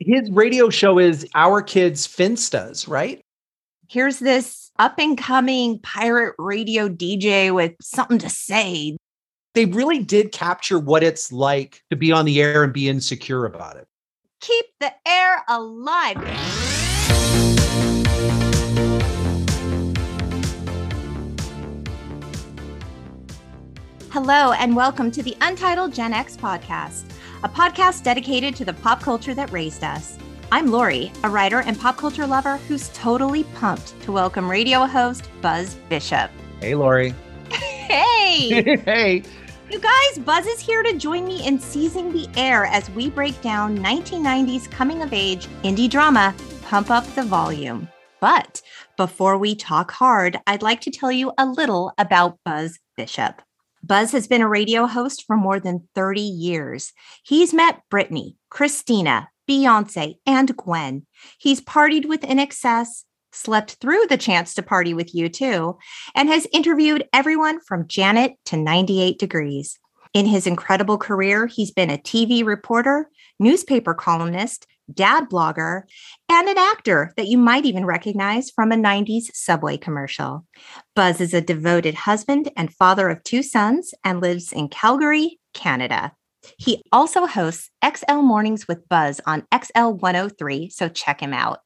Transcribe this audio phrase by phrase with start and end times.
[0.00, 3.20] his radio show is Our Kids Finstas, right?
[3.86, 8.96] Here's this up and coming pirate radio DJ with something to say.
[9.52, 13.44] They really did capture what it's like to be on the air and be insecure
[13.44, 13.86] about it.
[14.40, 16.16] Keep the air alive.
[24.10, 27.04] Hello, and welcome to the Untitled Gen X podcast,
[27.42, 30.18] a podcast dedicated to the pop culture that raised us.
[30.52, 35.30] I'm Lori, a writer and pop culture lover who's totally pumped to welcome radio host
[35.40, 36.30] Buzz Bishop.
[36.60, 37.14] Hey, Lori.
[37.50, 38.76] Hey!
[38.84, 39.22] hey.
[39.70, 43.40] You guys, Buzz is here to join me in seizing the air as we break
[43.40, 47.88] down 1990s coming of age indie drama, Pump Up the Volume.
[48.20, 48.60] But
[48.98, 53.40] before we talk hard, I'd like to tell you a little about Buzz Bishop.
[53.82, 56.92] Buzz has been a radio host for more than 30 years.
[57.24, 61.06] He's met Britney, Christina, Beyonce, and Gwen.
[61.38, 65.76] He's partied with INXS, slept through the chance to party with U2,
[66.14, 69.78] and has interviewed everyone from Janet to 98 Degrees.
[70.12, 75.82] In his incredible career, he's been a TV reporter, newspaper columnist, dad blogger,
[76.28, 80.46] and an actor that you might even recognize from a 90s subway commercial.
[80.94, 86.12] Buzz is a devoted husband and father of two sons and lives in Calgary, Canada.
[86.58, 91.60] He also hosts XL Mornings with Buzz on XL 103, so check him out.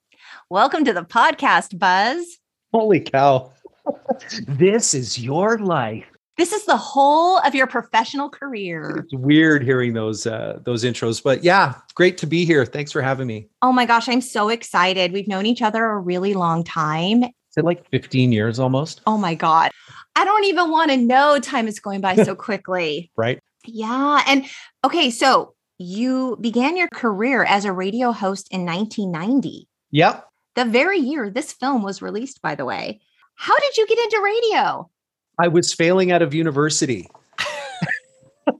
[0.51, 2.39] Welcome to the podcast, Buzz.
[2.73, 3.53] Holy cow.
[4.49, 6.07] this is your life.
[6.37, 8.99] This is the whole of your professional career.
[9.05, 12.67] It's weird hearing those uh, those intros, but yeah, great to be here.
[12.67, 13.49] Thanks for having me.
[13.63, 15.13] Oh my gosh, I'm so excited.
[15.13, 17.23] We've known each other a really long time.
[17.23, 19.01] Is it like 15 years almost?
[19.07, 19.71] Oh my god.
[20.17, 23.13] I don't even want to know time is going by so quickly.
[23.17, 23.39] right?
[23.67, 24.45] Yeah, and
[24.85, 29.69] okay, so you began your career as a radio host in 1990.
[29.93, 30.29] Yep.
[30.57, 33.01] The very year this film was released, by the way.
[33.37, 34.91] How did you get into radio?
[35.39, 37.09] I was failing out of university.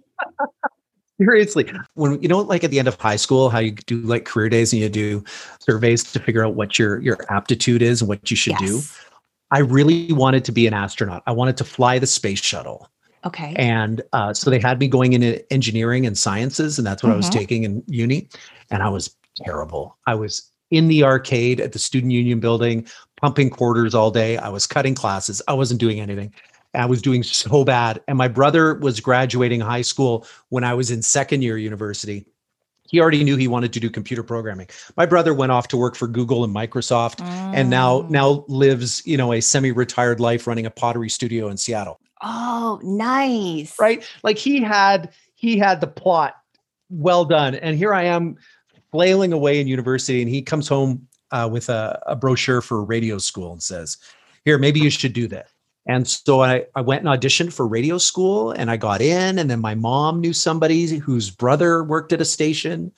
[1.21, 4.25] Seriously, when you know, like at the end of high school, how you do like
[4.25, 5.23] career days and you do
[5.61, 8.81] surveys to figure out what your your aptitude is and what you should do.
[9.53, 11.23] I really wanted to be an astronaut.
[11.27, 12.89] I wanted to fly the space shuttle,
[13.25, 13.55] Okay.
[13.57, 17.17] and uh, so they had me going into engineering and sciences, and that's what I
[17.17, 17.33] was Mhm.
[17.33, 18.29] taking in uni.
[18.73, 19.97] And I was terrible.
[20.09, 22.89] I was in the arcade at the student union building,
[23.21, 24.37] pumping quarters all day.
[24.39, 25.41] I was cutting classes.
[25.47, 26.33] I wasn't doing anything.
[26.75, 28.01] I was doing so bad.
[28.09, 32.27] And my brother was graduating high school when I was in second year university.
[32.89, 34.69] He already knew he wanted to do computer programming.
[34.97, 37.21] My brother went off to work for Google and Microsoft
[37.55, 38.11] and now Mm.
[38.11, 41.99] now lives, you know, a semi-retired life running a pottery studio in Seattle.
[42.23, 43.79] Oh, nice.
[43.81, 44.07] Right?
[44.23, 46.35] Like he had he had the plot
[46.91, 47.55] well done.
[47.57, 48.37] And here I am
[48.93, 53.19] flailing away in university and he comes home uh, with a, a brochure for radio
[53.19, 53.97] school and says,
[54.45, 55.49] "Here, maybe you should do that."
[55.87, 59.39] And so I, I went and auditioned for radio school and I got in.
[59.39, 62.91] And then my mom knew somebody whose brother worked at a station.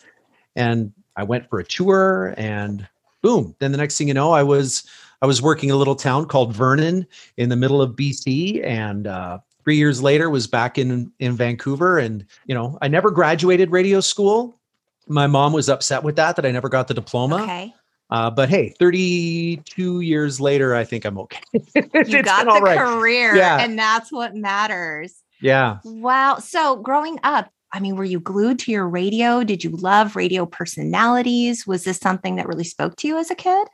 [0.54, 2.86] And I went for a tour and
[3.22, 3.56] boom.
[3.58, 4.86] Then the next thing you know, I was
[5.22, 7.06] I was working in a little town called Vernon
[7.38, 8.64] in the middle of BC.
[8.64, 11.98] And uh, three years later was back in in Vancouver.
[11.98, 14.60] And you know, I never graduated radio school.
[15.08, 17.42] My mom was upset with that, that I never got the diploma.
[17.42, 17.74] Okay.
[18.10, 21.40] Uh, but hey, 32 years later, I think I'm okay.
[22.06, 22.78] You got the right.
[22.78, 23.58] career, Yeah.
[23.60, 25.22] and that's what matters.
[25.40, 25.78] Yeah.
[25.84, 26.38] Wow.
[26.38, 29.42] So, growing up, I mean, were you glued to your radio?
[29.44, 31.66] Did you love radio personalities?
[31.66, 33.66] Was this something that really spoke to you as a kid?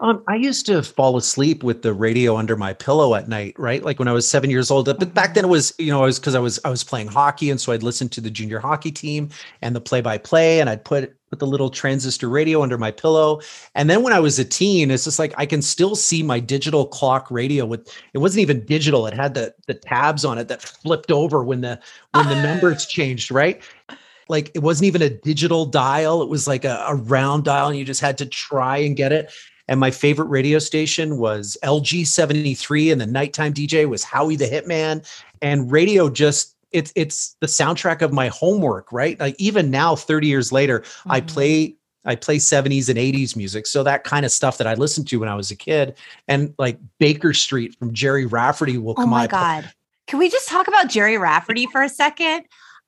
[0.00, 3.82] Um, I used to fall asleep with the radio under my pillow at night, right?
[3.82, 4.84] Like when I was seven years old.
[4.84, 7.06] But back then it was, you know, I was because I was I was playing
[7.06, 9.30] hockey, and so I'd listen to the junior hockey team
[9.62, 13.40] and the play-by-play, and I'd put put the little transistor radio under my pillow.
[13.74, 16.40] And then when I was a teen, it's just like I can still see my
[16.40, 20.48] digital clock radio with it wasn't even digital; it had the the tabs on it
[20.48, 21.80] that flipped over when the
[22.12, 23.62] when the numbers changed, right?
[24.28, 27.78] Like it wasn't even a digital dial; it was like a, a round dial, and
[27.78, 29.32] you just had to try and get it.
[29.68, 34.46] And my favorite radio station was LG 73, and the nighttime DJ was Howie the
[34.46, 35.04] Hitman.
[35.42, 39.18] And radio just it's it's the soundtrack of my homework, right?
[39.18, 41.26] Like even now, 30 years later, I Mhm.
[41.28, 41.74] play
[42.08, 43.66] I play 70s and 80s music.
[43.66, 45.96] So that kind of stuff that I listened to when I was a kid.
[46.28, 49.18] And like Baker Street from Gerry Rafferty will come on.
[49.18, 49.26] Oh my.
[49.26, 49.72] God.
[50.06, 52.44] Can we just talk about Gerry Rafferty for a second?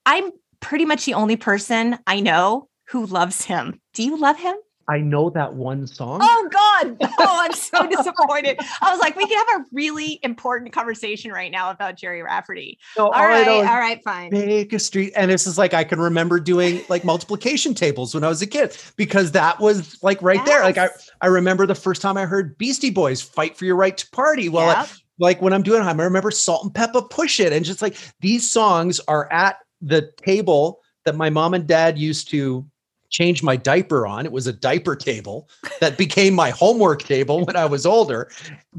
[0.07, 0.31] I'm
[0.61, 3.81] pretty much the only person I know who loves him.
[3.93, 4.55] Do you love him?
[4.89, 6.21] I know that one song.
[6.23, 6.97] Oh God.
[7.21, 8.61] Oh, I'm so disappointed.
[8.81, 12.79] I was like, we could have a really important conversation right now about Gerry Rafferty.
[12.97, 14.31] No, all oh, right, all right, fine.
[14.31, 15.13] Baker Street.
[15.17, 18.47] And this is like I can remember doing like multiplication tables when I was a
[18.47, 20.47] kid because that was like right yes.
[20.47, 20.63] there.
[20.63, 20.91] Like I
[21.21, 24.49] I remember the first time I heard Beastie Boys fight for your right to party.
[24.49, 24.89] Well, yep.
[25.19, 29.31] like when I'm doing I remember Salt-N-Pepa push it and just like these songs are
[29.33, 32.65] at the table that my mom and dad used to
[33.11, 34.27] change my diaper on.
[34.27, 35.49] It was a diaper table
[35.81, 38.31] that became my homework table when I was older.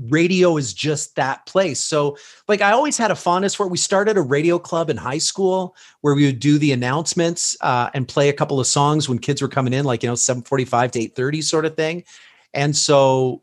[0.10, 1.80] Radio is just that place.
[1.80, 2.18] So,
[2.48, 3.70] like, I always had a fondness for it.
[3.70, 7.90] We started a radio club in high school where we would do the announcements uh,
[7.94, 10.92] and play a couple of songs when kids were coming in, like, you know, 745
[10.92, 12.04] to 830 sort of thing.
[12.54, 13.42] And so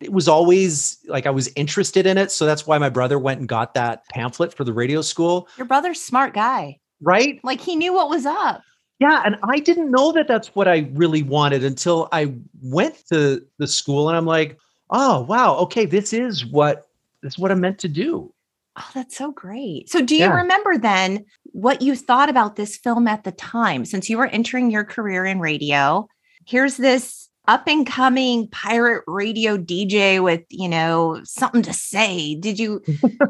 [0.00, 2.30] it was always like I was interested in it.
[2.30, 5.48] So that's why my brother went and got that pamphlet for the radio school.
[5.56, 6.80] Your brother's smart guy.
[7.02, 7.40] Right?
[7.42, 8.62] Like he knew what was up.
[8.98, 13.44] Yeah, and I didn't know that that's what I really wanted until I went to
[13.58, 14.58] the school and I'm like,
[14.90, 16.88] "Oh, wow, okay, this is what
[17.22, 18.32] this is what I'm meant to do."
[18.78, 19.88] Oh, that's so great.
[19.90, 20.36] So, do you yeah.
[20.36, 24.70] remember then what you thought about this film at the time since you were entering
[24.70, 26.08] your career in radio?
[26.46, 32.34] Here's this up and coming pirate radio DJ with, you know, something to say.
[32.34, 32.82] Did you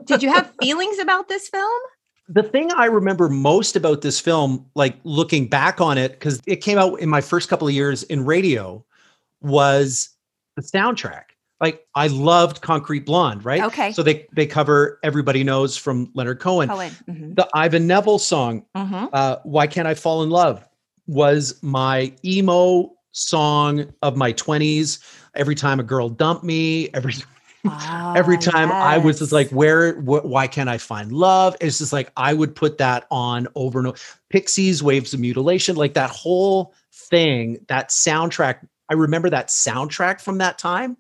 [0.05, 1.81] did you have feelings about this film?
[2.29, 6.57] The thing I remember most about this film, like looking back on it, because it
[6.57, 8.85] came out in my first couple of years in radio,
[9.41, 10.11] was
[10.57, 11.25] the soundtrack.
[11.61, 13.63] Like I loved Concrete Blonde, right?
[13.63, 13.93] Okay.
[13.93, 16.69] So they they cover Everybody Knows from Leonard Cohen.
[16.69, 16.93] Cohen.
[17.09, 17.35] Mm-hmm.
[17.35, 19.07] The Ivan Neville song, mm-hmm.
[19.13, 20.67] uh, Why Can't I Fall in Love,
[21.07, 24.99] was my emo song of my 20s.
[25.35, 27.15] Every time a girl dumped me, every
[27.69, 28.83] Oh, Every ah, time yes.
[28.83, 31.57] I was just like, where, wh- why can't I find love?
[31.61, 33.99] It's just like, I would put that on over and over.
[34.31, 38.67] Pixies, Waves of Mutilation, like that whole thing, that soundtrack.
[38.89, 40.97] I remember that soundtrack from that time,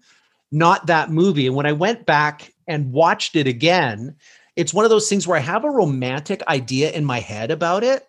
[0.50, 1.46] not that movie.
[1.46, 4.16] And when I went back and watched it again,
[4.56, 7.84] it's one of those things where I have a romantic idea in my head about
[7.84, 8.08] it.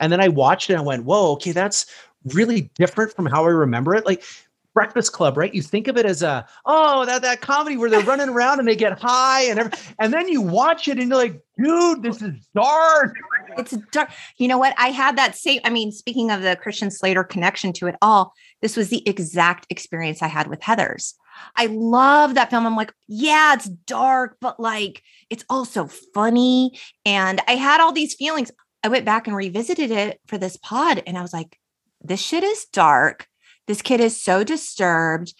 [0.00, 1.86] And then I watched it and I went, whoa, okay, that's
[2.24, 4.06] really different from how I remember it.
[4.06, 4.24] Like
[4.74, 5.52] Breakfast Club, right?
[5.52, 8.66] You think of it as a oh that that comedy where they're running around and
[8.66, 12.22] they get high and every, and then you watch it and you're like, dude, this
[12.22, 13.14] is dark.
[13.58, 14.10] It's dark.
[14.38, 14.74] You know what?
[14.78, 15.60] I had that same.
[15.64, 18.32] I mean, speaking of the Christian Slater connection to it all,
[18.62, 21.14] this was the exact experience I had with Heathers.
[21.56, 22.66] I love that film.
[22.66, 26.78] I'm like, yeah, it's dark, but like it's also funny.
[27.04, 28.50] And I had all these feelings.
[28.82, 31.58] I went back and revisited it for this pod, and I was like,
[32.00, 33.28] this shit is dark
[33.66, 35.34] this kid is so disturbed.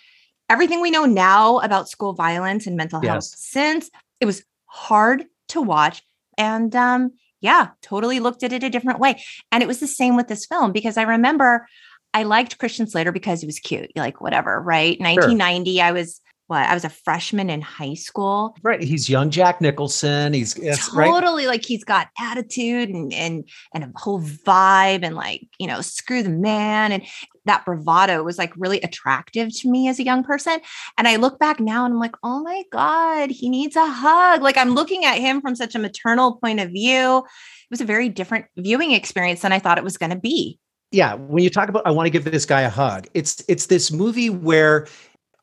[0.49, 3.35] Everything we know now about school violence and mental health yes.
[3.39, 3.91] since
[4.21, 6.03] it was hard to watch.
[6.39, 9.23] And um, yeah, totally looked at it a different way.
[9.51, 11.67] And it was the same with this film because I remember
[12.15, 14.99] I liked Christian Slater because he was cute, like whatever, right?
[15.01, 15.85] 1990, sure.
[15.85, 16.21] I was
[16.53, 18.55] what I was a freshman in high school.
[18.63, 18.83] Right.
[18.83, 20.35] He's young Jack Nicholson.
[20.35, 21.53] He's totally right.
[21.53, 26.23] like he's got attitude and and and a whole vibe and like, you know, screw
[26.23, 26.93] the man.
[26.93, 27.03] And
[27.47, 30.61] that bravado was like really attractive to me as a young person.
[30.99, 34.43] And I look back now and I'm like, oh my God, he needs a hug.
[34.43, 37.19] Like I'm looking at him from such a maternal point of view.
[37.19, 40.59] It was a very different viewing experience than I thought it was going to be.
[40.91, 43.67] Yeah, when you talk about I want to give this guy a hug, it's it's
[43.67, 44.87] this movie where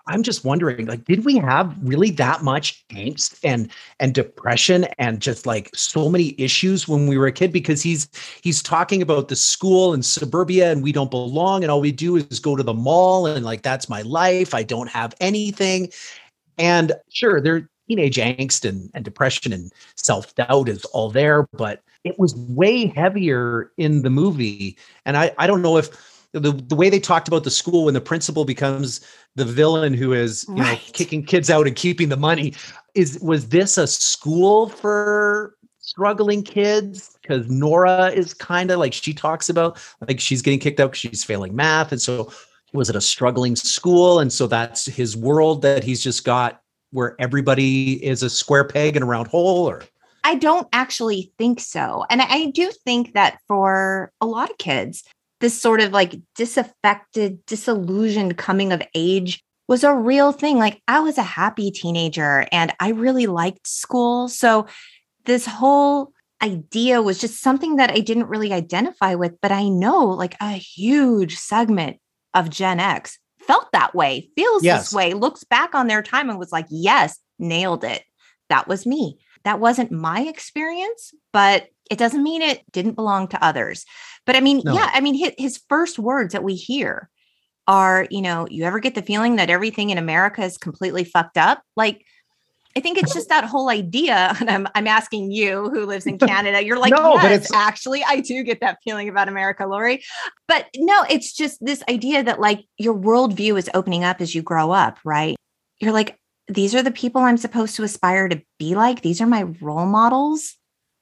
[0.10, 3.70] I'm just wondering, like, did we have really that much angst and
[4.00, 7.54] and depression and just like so many issues when we were a kid?
[7.54, 8.10] Because he's
[8.42, 12.16] he's talking about the school and suburbia and we don't belong and all we do
[12.16, 14.54] is go to the mall and like that's my life.
[14.54, 15.92] I don't have anything.
[16.58, 22.18] And sure, there teenage angst and, and depression and self-doubt is all there, but it
[22.20, 24.78] was way heavier in the movie.
[25.06, 25.90] And I, I don't know if
[26.34, 29.02] the, the way they talked about the school when the principal becomes
[29.36, 30.74] the villain who is you right.
[30.74, 32.54] know kicking kids out and keeping the money
[32.96, 39.14] is was this a school for struggling kids because nora is kind of like she
[39.14, 42.32] talks about like she's getting kicked out because she's failing math and so
[42.74, 47.16] was it a struggling school and so that's his world that he's just got where
[47.20, 49.84] everybody is a square peg in a round hole or
[50.22, 52.06] I don't actually think so.
[52.10, 55.04] And I do think that for a lot of kids,
[55.40, 60.58] this sort of like disaffected, disillusioned coming of age was a real thing.
[60.58, 64.28] Like I was a happy teenager and I really liked school.
[64.28, 64.68] So
[65.26, 70.06] this whole idea was just something that I didn't really identify with, but I know
[70.06, 71.98] like a huge segment
[72.34, 74.86] of Gen X felt that way, feels yes.
[74.86, 78.04] this way, looks back on their time and was like, yes, nailed it.
[78.50, 79.18] That was me.
[79.44, 83.86] That wasn't my experience, but it doesn't mean it didn't belong to others.
[84.26, 84.74] But I mean, no.
[84.74, 87.10] yeah, I mean, his, his first words that we hear
[87.68, 91.38] are, you know, you ever get the feeling that everything in America is completely fucked
[91.38, 91.62] up?
[91.76, 92.06] Like,
[92.76, 94.36] I think it's just that whole idea.
[94.40, 96.64] And I'm, I'm asking you who lives in Canada.
[96.64, 100.04] You're like, no, yes, but it's actually, I do get that feeling about America, Lori.
[100.48, 104.42] But no, it's just this idea that like your worldview is opening up as you
[104.42, 105.36] grow up, right?
[105.80, 109.02] You're like, these are the people I'm supposed to aspire to be like.
[109.02, 110.56] These are my role models.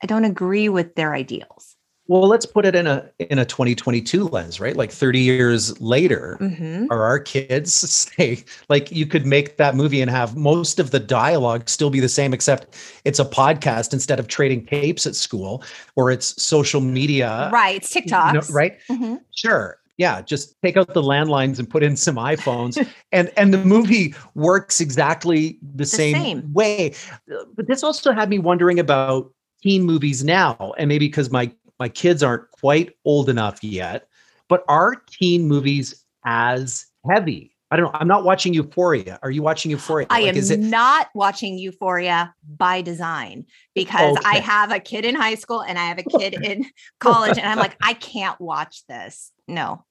[0.03, 1.77] I don't agree with their ideals.
[2.09, 4.75] Well, let's put it in a in a 2022 lens, right?
[4.77, 6.85] Like 30 years later, mm-hmm.
[6.89, 10.99] are our kids say like you could make that movie and have most of the
[10.99, 15.63] dialogue still be the same, except it's a podcast instead of trading tapes at school
[15.95, 17.49] or it's social media.
[17.51, 17.75] Right.
[17.75, 18.33] It's TikTok.
[18.33, 18.77] You know, right.
[18.89, 19.15] Mm-hmm.
[19.35, 19.77] Sure.
[19.97, 20.21] Yeah.
[20.21, 22.87] Just take out the landlines and put in some iPhones.
[23.11, 26.93] and and the movie works exactly the, the same, same way.
[27.27, 31.89] But this also had me wondering about teen movies now and maybe because my my
[31.89, 34.07] kids aren't quite old enough yet,
[34.47, 37.53] but are teen movies as heavy?
[37.69, 37.99] I don't know.
[37.99, 39.19] I'm not watching Euphoria.
[39.21, 40.07] Are you watching Euphoria?
[40.09, 43.45] I like, am it- not watching Euphoria by design
[43.75, 44.25] because okay.
[44.25, 46.65] I have a kid in high school and I have a kid in
[46.99, 49.31] college, and I'm like, I can't watch this.
[49.47, 49.83] No.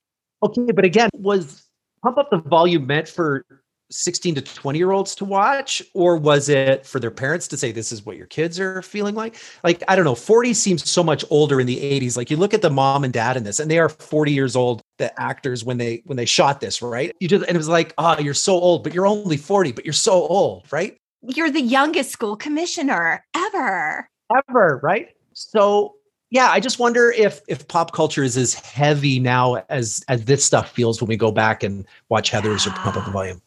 [0.43, 1.65] Okay, but again, was
[2.03, 3.45] Pump Up the Volume meant for
[3.91, 7.71] 16 to 20 year olds to watch or was it for their parents to say
[7.71, 9.37] this is what your kids are feeling like?
[9.63, 12.55] Like i don't know 40 seems so much older in the 80s like you look
[12.55, 15.65] at the mom and dad in this and they are 40 years old the actors
[15.65, 17.15] when they when they shot this right?
[17.21, 19.85] You just and it was like oh you're so old but you're only 40 but
[19.85, 20.97] you're so old right?
[21.23, 24.09] You're the youngest school commissioner ever.
[24.49, 25.11] Ever right?
[25.35, 25.97] So
[26.31, 30.45] yeah i just wonder if if pop culture is as heavy now as as this
[30.45, 32.73] stuff feels when we go back and watch heathers yeah.
[32.73, 33.41] or pump up the volume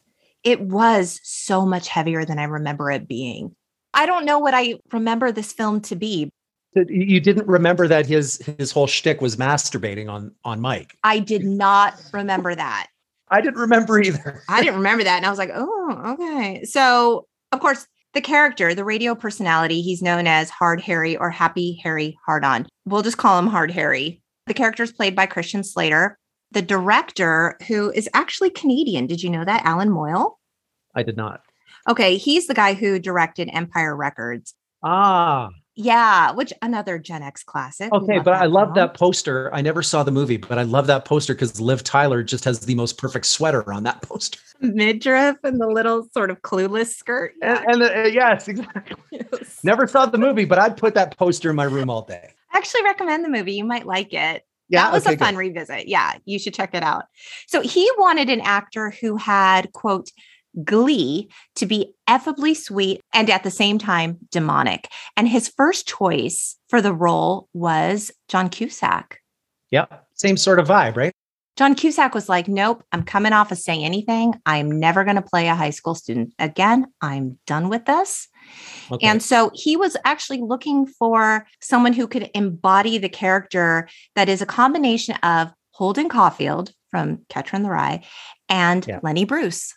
[0.44, 3.56] it was so much heavier than I remember it being.
[3.94, 6.32] I don't know what I remember this film to be.
[6.76, 10.96] You didn't remember that his his whole shtick was masturbating on on mic.
[11.04, 12.88] I did not remember that.
[13.30, 14.44] I didn't remember either.
[14.50, 16.64] I didn't remember that, and I was like, oh, okay.
[16.66, 21.80] So, of course, the character, the radio personality, he's known as Hard Harry or Happy
[21.84, 22.68] Harry Hardon.
[22.86, 24.22] We'll just call him Hard Harry.
[24.48, 26.18] The character is played by Christian Slater
[26.52, 29.08] the director, who is actually Canadian.
[29.08, 29.66] Did you know that?
[29.66, 30.40] Allan Moyle?
[30.96, 31.42] I did not.
[31.88, 32.18] Okay.
[32.18, 34.54] He's the guy who directed Empire Records.
[34.84, 35.50] Ah.
[35.82, 37.94] Yeah, which another Gen X classic.
[37.94, 39.50] Okay, but I love that poster.
[39.54, 42.60] I never saw the movie, but I love that poster because Liv Tyler just has
[42.60, 44.42] the most perfect sweater on that poster.
[44.60, 47.32] Midriff and the little sort of clueless skirt.
[47.42, 47.64] Yeah.
[47.66, 48.98] And, and uh, yes, exactly.
[49.12, 49.64] Yes.
[49.64, 52.34] Never saw the movie, but I'd put that poster in my room all day.
[52.52, 53.54] I actually recommend the movie.
[53.54, 54.46] You might like it.
[54.70, 55.40] Yeah, that was okay, a fun good.
[55.40, 55.88] revisit.
[55.88, 57.06] Yeah, you should check it out.
[57.48, 60.12] So he wanted an actor who had, quote,
[60.64, 64.90] glee to be effably sweet and at the same time demonic.
[65.16, 69.20] And his first choice for the role was John Cusack.
[69.72, 70.08] Yep.
[70.16, 71.14] Same sort of vibe, right?
[71.60, 74.34] John Cusack was like, Nope, I'm coming off of Say Anything.
[74.46, 76.86] I'm never going to play a high school student again.
[77.02, 78.30] I'm done with this.
[78.90, 79.06] Okay.
[79.06, 84.42] And so he was actually looking for someone who could embody the character that is
[84.42, 88.06] a combination of Holden Caulfield from Catcher in the Rye
[88.48, 89.02] and yeah.
[89.04, 89.76] Lenny Bruce.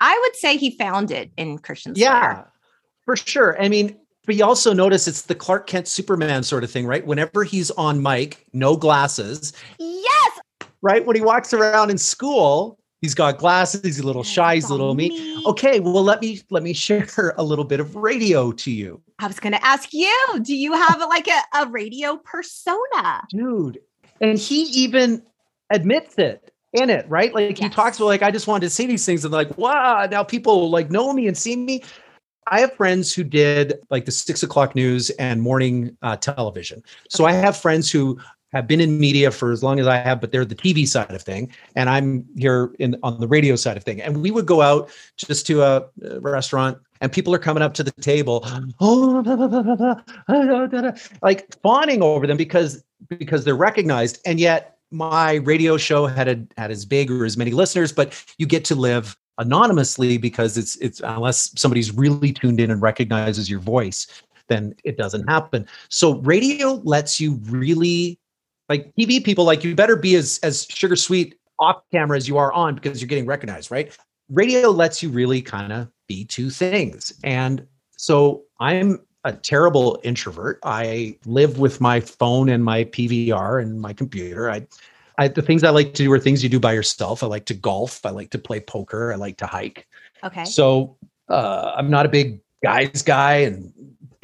[0.00, 1.94] I would say he found it in Christian.
[1.94, 2.10] Slater.
[2.10, 2.44] Yeah,
[3.04, 3.56] for sure.
[3.62, 7.06] I mean, but you also notice it's the Clark Kent Superman sort of thing, right?
[7.06, 9.52] Whenever he's on mic, no glasses.
[10.84, 11.04] Right?
[11.04, 13.82] When he walks around in school, He's got glasses.
[13.82, 14.54] He's a little shy.
[14.54, 15.10] He's a little me.
[15.10, 15.44] me.
[15.44, 18.98] Okay, well let me let me share a little bit of radio to you.
[19.18, 20.40] I was going to ask you.
[20.40, 23.78] Do you have like a, a radio persona, dude?
[24.22, 25.22] And he even
[25.68, 27.34] admits it in it, right?
[27.34, 27.68] Like yes.
[27.68, 30.24] he talks about like I just wanted to say these things and like wow, now
[30.24, 31.82] people like know me and see me.
[32.46, 36.82] I have friends who did like the six o'clock news and morning uh, television.
[37.10, 38.18] So I have friends who
[38.54, 41.10] have been in media for as long as I have, but they're the TV side
[41.10, 44.00] of thing, and I'm here in on the radio side of thing.
[44.00, 45.84] And we would go out just to a,
[46.20, 48.46] restaurant, and people are coming up to the table,
[51.22, 56.46] like fawning over them because because they're recognized, and yet my radio show had a,
[56.56, 60.76] had as big or as many listeners, but you get to live anonymously because it's
[60.76, 64.06] it's unless somebody's really tuned in and recognizes your voice
[64.46, 68.16] then it doesn't happen so radio lets you really
[68.68, 72.36] like TV people, like you better be as as sugar sweet off camera as you
[72.38, 73.96] are on because you're getting recognized, right?
[74.30, 77.12] Radio lets you really kind of be two things.
[77.22, 77.66] And
[77.96, 80.58] so I'm a terrible introvert.
[80.64, 84.50] I live with my phone and my PVR and my computer.
[84.50, 84.66] I,
[85.18, 87.22] I the things I like to do are things you do by yourself.
[87.22, 88.04] I like to golf.
[88.04, 89.12] I like to play poker.
[89.12, 89.86] I like to hike.
[90.22, 90.44] Okay.
[90.44, 90.96] So
[91.28, 93.72] uh, I'm not a big guys guy and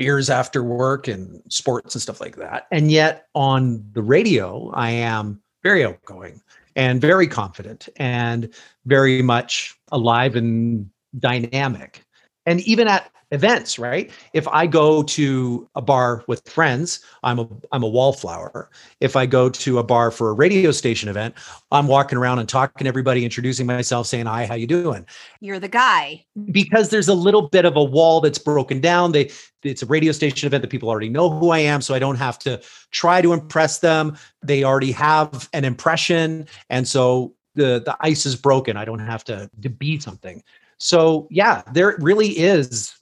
[0.01, 2.67] beers after work and sports and stuff like that.
[2.73, 6.41] And yet on the radio, I am very outgoing
[6.75, 8.49] and very confident and
[8.87, 10.89] very much alive and
[11.19, 12.03] dynamic.
[12.47, 14.11] And even at events, right?
[14.33, 18.71] If I go to a bar with friends, I'm a I'm a wallflower.
[19.01, 21.35] If I go to a bar for a radio station event,
[21.71, 25.07] I'm walking around and talking to everybody, introducing myself, saying, "Hi, how you doing?"
[25.41, 26.25] You're the guy.
[26.51, 29.13] Because there's a little bit of a wall that's broken down.
[29.13, 29.31] They
[29.63, 32.17] it's a radio station event that people already know who I am, so I don't
[32.17, 32.61] have to
[32.91, 34.17] try to impress them.
[34.43, 38.77] They already have an impression, and so the the ice is broken.
[38.77, 40.43] I don't have to to be something.
[40.79, 43.00] So yeah, there really is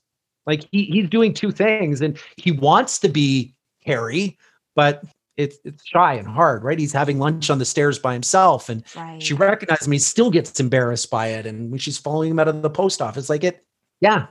[0.48, 4.36] like he he's doing two things and he wants to be Harry,
[4.74, 5.04] but
[5.36, 6.78] it's it's shy and hard, right?
[6.78, 9.22] He's having lunch on the stairs by himself and right.
[9.22, 11.46] she recognizes him, he still gets embarrassed by it.
[11.46, 13.64] And when she's following him out of the post office, like it,
[14.00, 14.26] yeah.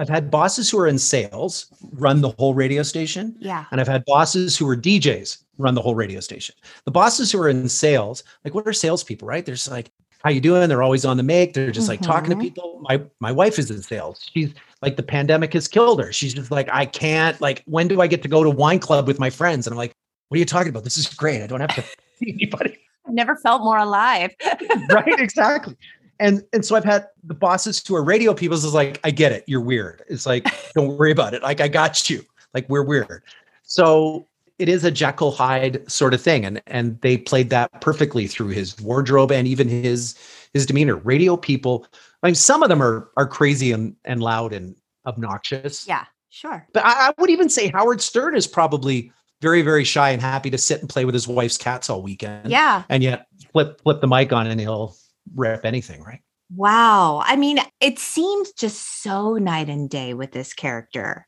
[0.00, 3.36] I've had bosses who are in sales run the whole radio station.
[3.38, 3.66] Yeah.
[3.70, 6.54] And I've had bosses who are DJs run the whole radio station.
[6.86, 9.44] The bosses who are in sales, like what are salespeople, right?
[9.44, 9.90] There's like,
[10.20, 10.66] how you doing?
[10.68, 11.52] They're always on the make.
[11.52, 11.90] They're just mm-hmm.
[11.90, 12.42] like talking to mm-hmm.
[12.42, 12.80] people.
[12.82, 14.26] My my wife is in sales.
[14.32, 16.12] She's like the pandemic has killed her.
[16.12, 19.06] She's just like, I can't, like, when do I get to go to wine club
[19.06, 19.66] with my friends?
[19.66, 19.94] And I'm like,
[20.28, 20.84] what are you talking about?
[20.84, 21.42] This is great.
[21.42, 21.82] I don't have to
[22.18, 22.78] see anybody.
[23.06, 24.34] I've never felt more alive.
[24.90, 25.76] right, exactly.
[26.20, 29.32] And and so I've had the bosses who are radio people is like, I get
[29.32, 29.42] it.
[29.46, 30.02] You're weird.
[30.08, 31.42] It's like, don't worry about it.
[31.42, 32.22] Like, I got you.
[32.54, 33.22] Like, we're weird.
[33.62, 34.26] So
[34.58, 36.44] it is a Jekyll Hyde sort of thing.
[36.44, 40.14] And and they played that perfectly through his wardrobe and even his
[40.52, 40.96] his demeanor.
[40.96, 41.86] Radio people
[42.22, 45.86] I mean, some of them are are crazy and, and loud and obnoxious.
[45.86, 46.66] Yeah, sure.
[46.72, 50.50] But I, I would even say Howard Stern is probably very, very shy and happy
[50.50, 52.50] to sit and play with his wife's cats all weekend.
[52.50, 52.82] Yeah.
[52.88, 54.96] And yet flip flip the mic on and he'll
[55.34, 56.20] rip anything, right?
[56.54, 57.22] Wow.
[57.24, 61.26] I mean, it seems just so night and day with this character.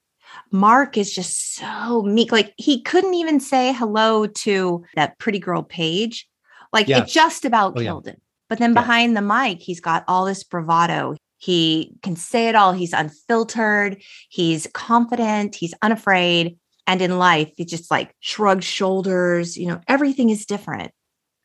[0.50, 2.32] Mark is just so meek.
[2.32, 6.28] Like he couldn't even say hello to that pretty girl Paige.
[6.72, 7.02] Like yeah.
[7.02, 8.12] it just about oh, killed yeah.
[8.12, 8.20] him.
[8.52, 8.82] But then yeah.
[8.82, 11.16] behind the mic, he's got all this bravado.
[11.38, 12.74] He can say it all.
[12.74, 14.02] He's unfiltered.
[14.28, 15.54] He's confident.
[15.54, 16.58] He's unafraid.
[16.86, 19.56] And in life, he just like shrugs shoulders.
[19.56, 20.90] You know, everything is different.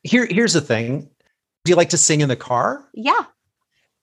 [0.04, 1.10] Here, here's the thing.
[1.64, 2.90] Do you like to sing in the car?
[2.94, 3.24] Yeah.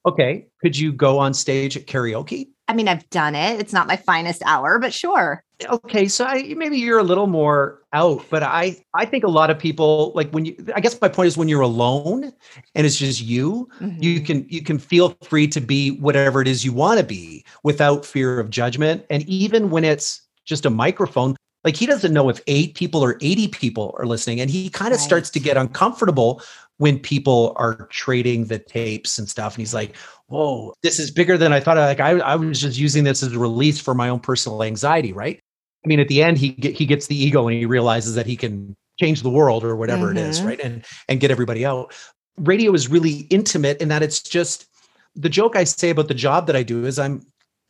[0.07, 0.47] Okay.
[0.63, 2.47] Could you go on stage at karaoke?
[2.69, 3.61] I mean, I've done it.
[3.61, 5.44] It's not my finest hour, but sure.
[5.63, 9.51] Okay, so I, maybe you're a little more out, but I I think a lot
[9.51, 10.57] of people like when you.
[10.75, 12.33] I guess my point is when you're alone
[12.75, 14.03] and it's just you, mm-hmm.
[14.03, 17.45] you can you can feel free to be whatever it is you want to be
[17.63, 19.07] without fear of judgment.
[19.11, 23.17] And even when it's just a microphone, like he doesn't know if eight people or
[23.21, 25.07] 80 people are listening, and he kind of right.
[25.07, 26.43] starts to get uncomfortable
[26.79, 29.55] when people are trading the tapes and stuff.
[29.55, 29.95] And he's like,
[30.29, 31.77] whoa, this is bigger than I thought.
[31.77, 35.13] Like I, I was just using this as a release for my own personal anxiety,
[35.13, 35.41] right?
[35.85, 38.27] I mean, at the end, he get, he gets the ego and he realizes that
[38.27, 40.19] he can change the world or whatever mm-hmm.
[40.19, 40.49] it is, mm-hmm.
[40.49, 40.61] right?
[40.61, 41.95] And and get everybody out.
[42.39, 44.67] Radio is really intimate in that it's just
[45.15, 47.25] the joke I say about the job that I do is I'm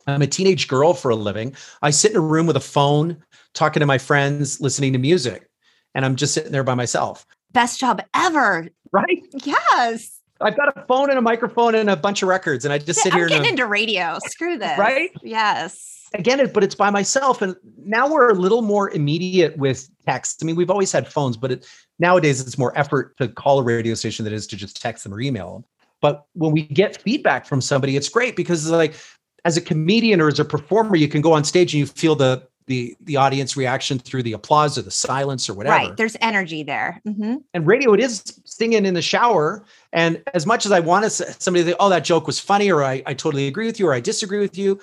[0.07, 1.55] I'm a teenage girl for a living.
[1.81, 3.17] I sit in a room with a phone,
[3.53, 5.49] talking to my friends, listening to music,
[5.93, 7.25] and I'm just sitting there by myself.
[7.51, 8.67] Best job ever.
[8.91, 9.23] Right?
[9.43, 10.14] Yes.
[10.45, 13.01] I've got a phone and a microphone and a bunch of records, and I just
[13.01, 13.27] sit I'm here.
[13.27, 14.19] Getting into radio.
[14.27, 14.77] Screw this.
[14.77, 15.11] Right?
[15.23, 16.07] Yes.
[16.13, 20.41] Again, but it's by myself, and now we're a little more immediate with text.
[20.41, 21.67] I mean, we've always had phones, but it,
[21.99, 25.03] nowadays it's more effort to call a radio station than it is to just text
[25.03, 25.65] them or email them.
[25.99, 28.95] But when we get feedback from somebody, it's great because, like,
[29.43, 32.15] as a comedian or as a performer, you can go on stage and you feel
[32.15, 35.75] the the the audience reaction through the applause or the silence or whatever.
[35.75, 35.97] Right.
[35.97, 37.01] There's energy there.
[37.07, 37.35] Mm-hmm.
[37.53, 39.63] And radio, it is singing in the shower.
[39.93, 42.71] And as much as I want to somebody to say, oh, that joke was funny,
[42.71, 44.79] or I, I totally agree with you, or I disagree with you,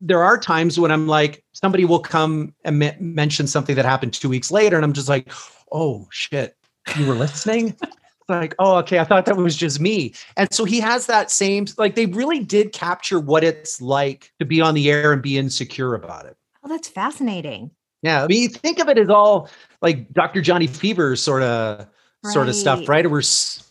[0.00, 4.14] there are times when I'm like, somebody will come and me- mention something that happened
[4.14, 5.30] two weeks later, and I'm just like,
[5.72, 6.56] oh shit,
[6.96, 7.76] you were listening.
[8.28, 10.14] like, oh, okay, I thought that was just me.
[10.36, 14.44] And so he has that same, like, they really did capture what it's like to
[14.44, 16.36] be on the air and be insecure about it.
[16.68, 17.70] Oh, that's fascinating.
[18.02, 18.24] Yeah.
[18.24, 19.48] I mean, you think of it as all
[19.80, 20.42] like Dr.
[20.42, 21.86] Johnny Fever sort of
[22.22, 22.32] right.
[22.32, 23.10] sort of stuff, right?
[23.10, 23.22] We're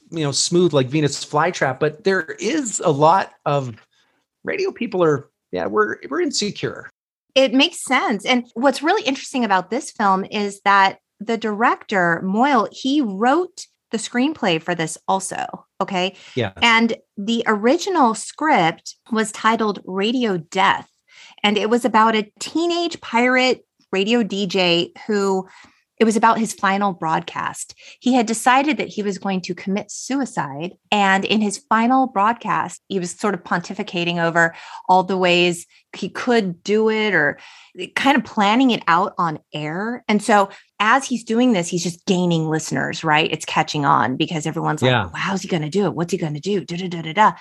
[0.09, 3.75] you know smooth like Venus flytrap, but there is a lot of
[4.43, 6.89] radio people are yeah, we're we're insecure.
[7.35, 8.25] It makes sense.
[8.25, 13.97] And what's really interesting about this film is that the director, Moyle, he wrote the
[13.97, 15.45] screenplay for this also.
[15.79, 16.15] Okay.
[16.35, 16.53] Yeah.
[16.61, 20.89] And the original script was titled Radio Death.
[21.43, 25.47] And it was about a teenage pirate radio DJ who
[25.99, 27.73] It was about his final broadcast.
[27.99, 30.73] He had decided that he was going to commit suicide.
[30.91, 34.53] And in his final broadcast, he was sort of pontificating over
[34.87, 37.39] all the ways he could do it or
[37.95, 40.03] kind of planning it out on air.
[40.07, 43.31] And so as he's doing this, he's just gaining listeners, right?
[43.31, 45.05] It's catching on because everyone's like, Yeah.
[45.05, 45.95] wow, how's he going to do it?
[45.95, 46.63] What's he going to do?
[46.63, 47.31] Da, da, da, da, da.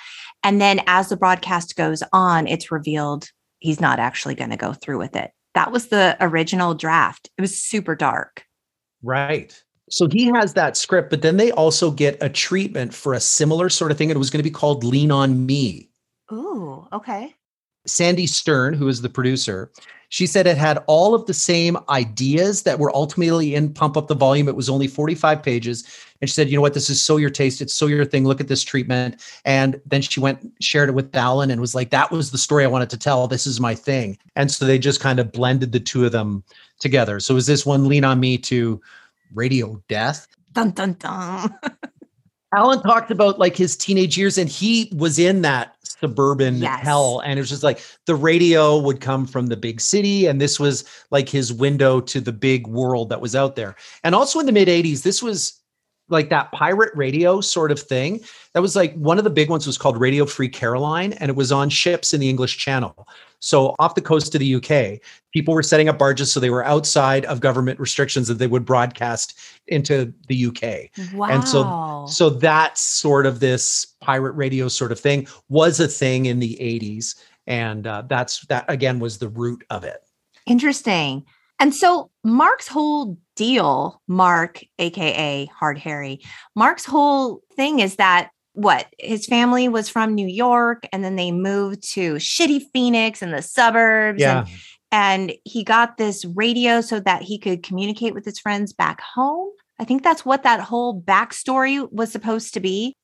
[0.43, 4.73] And then as the broadcast goes on, it's revealed he's not actually going to go
[4.73, 5.33] through with it.
[5.55, 7.31] That was the original draft.
[7.39, 8.45] It was super dark.
[9.03, 9.63] Right.
[9.89, 13.69] So he has that script, but then they also get a treatment for a similar
[13.69, 14.11] sort of thing.
[14.11, 15.89] It was going to be called Lean on Me.
[16.33, 17.35] Ooh, okay.
[17.87, 19.71] Sandy Stern, who is the producer,
[20.09, 24.09] she said it had all of the same ideas that were ultimately in Pump Up
[24.09, 24.49] the Volume.
[24.49, 25.85] It was only 45 pages.
[26.21, 27.61] And she said, you know what, this is so your taste.
[27.61, 28.25] It's so your thing.
[28.25, 29.23] Look at this treatment.
[29.45, 32.65] And then she went, shared it with Allan and was like, that was the story
[32.65, 33.27] I wanted to tell.
[33.29, 34.19] This is my thing.
[34.37, 36.43] And so they just kind of blended the two of them
[36.79, 37.21] together.
[37.21, 38.81] So is this one Lean on Me to
[39.35, 40.27] Radio Death?
[40.53, 41.55] Dun, dun, dun.
[42.55, 46.81] Allan talked about like his teenage years and he was in that suburban Yes.
[46.83, 50.41] hell and it was just like the radio would come from the big city and
[50.41, 53.77] this was like his window to the big world that was out there.
[54.05, 55.61] And also in the mid 80s this was
[56.09, 58.21] like that pirate radio sort of thing.
[58.55, 61.37] That was like one of the big ones was called Radio Free Caroline and it
[61.37, 63.09] was on ships in the English Channel.
[63.41, 65.01] So off the coast of the UK,
[65.33, 68.65] people were setting up barges so they were outside of government restrictions that they would
[68.65, 70.91] broadcast into the UK.
[71.15, 71.27] Wow.
[71.29, 76.27] And so- So that's sort of this pirate radio sort of thing was a thing
[76.27, 77.17] in the 80s.
[77.49, 80.03] And uh, that's that again was the root of it.
[80.47, 81.25] Interesting.
[81.59, 86.21] And so Mark's whole deal, Mark, AKA Hard Harry,
[86.55, 91.31] Mark's whole thing is that what his family was from New York and then they
[91.31, 94.23] moved to shitty Phoenix in the suburbs.
[94.41, 94.49] And,
[94.93, 99.51] and he got this radio so that he could communicate with his friends back home.
[99.79, 102.95] I think that's what that whole backstory was supposed to be.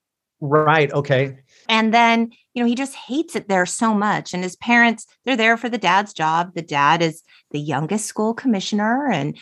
[0.41, 0.91] Right.
[0.93, 1.39] Okay.
[1.73, 4.35] And then, you know, he just hates it there so much.
[4.35, 6.53] And his parents, they're there for the dad's job.
[6.55, 9.39] The dad is the youngest school commissioner and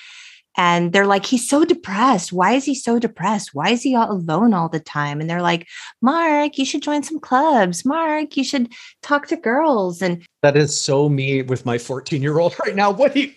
[0.56, 2.32] and they're like, he's so depressed.
[2.32, 3.50] Why is he so depressed?
[3.52, 5.20] Why is he all alone all the time?
[5.20, 5.66] And they're like,
[6.02, 7.84] Mark, you should join some clubs.
[7.84, 10.02] Mark, you should talk to girls.
[10.02, 12.90] And That is so me with my 14 year old right now.
[12.90, 13.32] What do you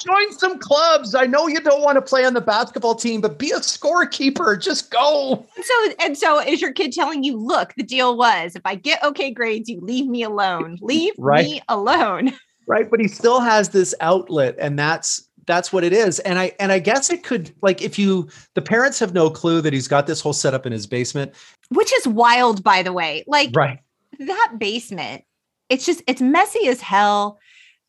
[0.00, 1.14] join some clubs?
[1.14, 4.60] I know you don't want to play on the basketball team, but be a scorekeeper.
[4.60, 5.46] Just go.
[5.56, 8.74] And so and so is your kid telling you, look, the deal was if I
[8.74, 10.78] get okay grades, you leave me alone.
[10.80, 11.44] Leave Right.
[11.44, 12.32] me alone.
[12.66, 16.52] right but he still has this outlet and that's that's what it is and i
[16.60, 19.88] and i guess it could like if you the parents have no clue that he's
[19.88, 21.32] got this whole setup in his basement
[21.70, 23.24] Which is wild, by the way.
[23.26, 23.78] Like right
[24.18, 25.24] that basement,
[25.70, 27.38] it's just it's messy as hell.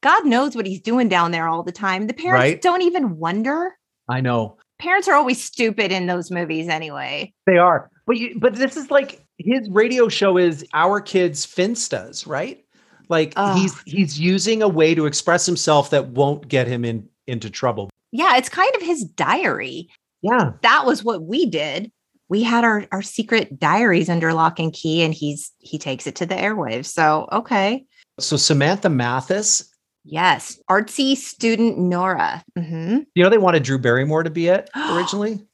[0.02, 2.08] God knows what he's doing down there all the time.
[2.08, 2.62] The parents Right.
[2.62, 3.76] don't even wonder.
[4.10, 7.34] i know Parents are always stupid in those movies anyway.
[7.46, 12.26] they are but you but this is like his radio show is our kids finstas
[12.28, 12.64] right
[13.10, 17.50] like he's he's using a way to express himself that won't get him in into
[17.50, 19.90] trouble Yeah, it's kind of his diary.
[20.22, 21.92] yeah That was what we did.
[22.30, 26.16] We had our our secret diaries under lock and key and he's he takes it
[26.18, 26.86] to the airwaves.
[26.86, 27.86] So, okay.
[28.20, 29.69] so samantha mathis
[30.06, 32.44] Yes, artsy student Nora.
[32.58, 33.06] Mhm.
[33.16, 35.46] you know they wanted drew barrymore to be it originally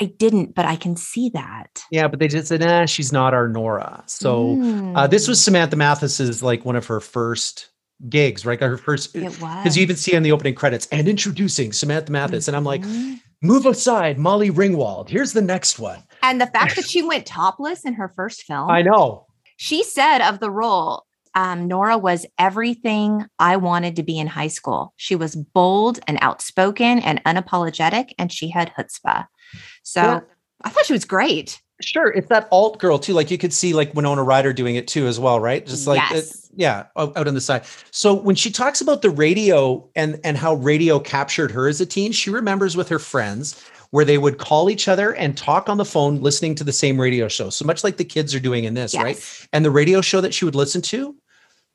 [0.00, 1.82] I didn't, but I can see that.
[1.90, 4.58] yeah but they just said nah she's not our nora so
[4.96, 7.68] Uh, this was Mm, Samantha Mathis's like one of her first
[8.08, 8.60] gigs, right?
[8.60, 12.48] Her first, it because you even see in the opening credits and introducing Samantha Mathis,
[12.48, 13.20] and I'm like, Mhm.
[13.42, 15.08] move aside, Molly Ringwald.
[15.08, 16.02] Here's the next one.
[16.22, 19.26] And the fact that she went topless in her first film, I know.
[19.56, 24.48] she said of the role, um, Nora was everything I wanted to be in high
[24.48, 24.92] school.
[24.96, 29.26] She was bold and outspoken and unapologetic, and she had chutzpah.
[29.82, 30.24] So Well-
[30.64, 31.60] I thought she was great.
[31.80, 33.12] Sure, it's that alt girl too.
[33.12, 35.66] Like you could see like Winona Ryder doing it too as well, right?
[35.66, 37.64] Just like it- yeah, out, out on the side.
[37.90, 41.86] So when she talks about the radio and and how radio captured her as a
[41.86, 45.76] teen, she remembers with her friends where they would call each other and talk on
[45.76, 47.50] the phone listening to the same radio show.
[47.50, 49.48] So much like the kids are doing in this, right?
[49.52, 51.14] And the radio show that she would listen to,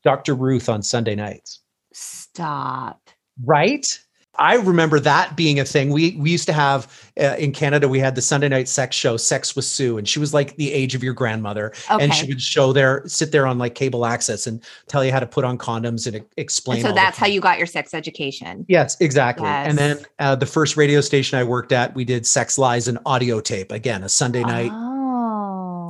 [0.07, 0.35] Dr.
[0.35, 1.59] Ruth on Sunday nights.
[1.91, 3.09] Stop.
[3.43, 3.99] Right?
[4.39, 5.89] I remember that being a thing.
[5.89, 7.89] We we used to have uh, in Canada.
[7.89, 10.71] We had the Sunday night sex show, Sex with Sue, and she was like the
[10.71, 12.05] age of your grandmother, Okay.
[12.05, 15.19] and she would show there, sit there on like cable access, and tell you how
[15.19, 16.77] to put on condoms and explain.
[16.77, 18.63] And so that's how you got your sex education.
[18.69, 19.45] Yes, exactly.
[19.47, 22.97] And then uh, the first radio station I worked at, we did Sex Lies and
[23.05, 23.73] audio tape.
[23.73, 24.96] Again, a Sunday night Oh.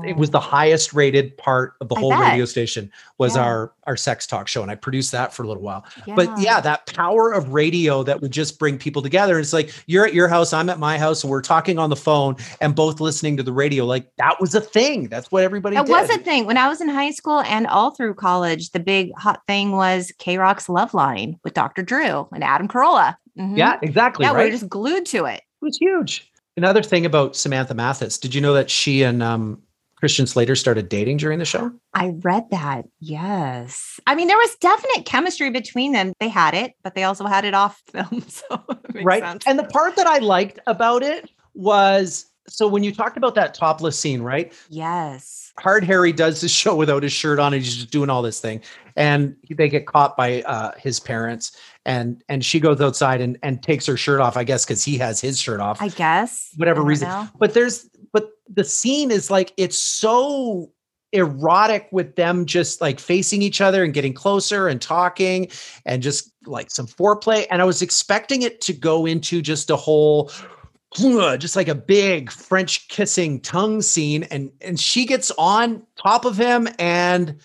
[0.10, 2.32] It was the highest rated part of the I whole bet.
[2.32, 3.44] radio station was Yeah.
[3.44, 6.60] our our sex talk show and i produced that for a little while but yeah
[6.60, 10.28] that power of radio that would just bring people together it's like you're at your
[10.28, 13.44] house i'm at my house and we're talking on the phone and both listening to
[13.44, 16.46] the radio like that was a thing that's what everybody It did was a thing
[16.46, 18.72] when I was in high school and all through college.
[18.72, 21.82] The big hot thing was KROQ's Loveline with Dr.
[21.84, 23.16] Drew and Adam Carolla.
[23.40, 23.58] Mhm.
[23.58, 25.38] yeah exactly yeah, we right were just glued to it.
[25.38, 29.62] it was huge another thing about samantha mathis did you know that she and um
[29.98, 32.86] christian slater started dating during the show I read that.
[33.00, 34.00] Yes.
[34.06, 36.14] I mean, there was definite chemistry between them.
[36.20, 38.22] They had it, but they also had it off film.
[38.28, 38.64] So
[39.04, 39.44] right sense.
[39.48, 43.54] and the part that i liked about it was so when you talked about that
[43.54, 45.52] topless scene right yes.
[45.60, 48.40] hard harry does the show without his shirt on and he's just doing all this
[48.40, 48.62] thing
[48.96, 51.56] and they get caught by uh, his parents
[51.86, 54.98] and and she goes outside and and takes her shirt off i guess because he
[54.98, 56.52] has his shirt off I guess.
[56.58, 57.08] Whatever I reason.
[57.10, 57.28] know.
[57.38, 57.90] but there's
[58.54, 60.72] the scene is like it's so
[61.14, 65.48] erotic with them just like facing each other and getting closer and talking
[65.86, 67.48] and just like some foreplay.
[67.50, 70.32] And i was expecting it to go into just a whole
[70.98, 74.24] just like a big french kissing tongue scene.
[74.24, 77.40] And and she gets on top of him and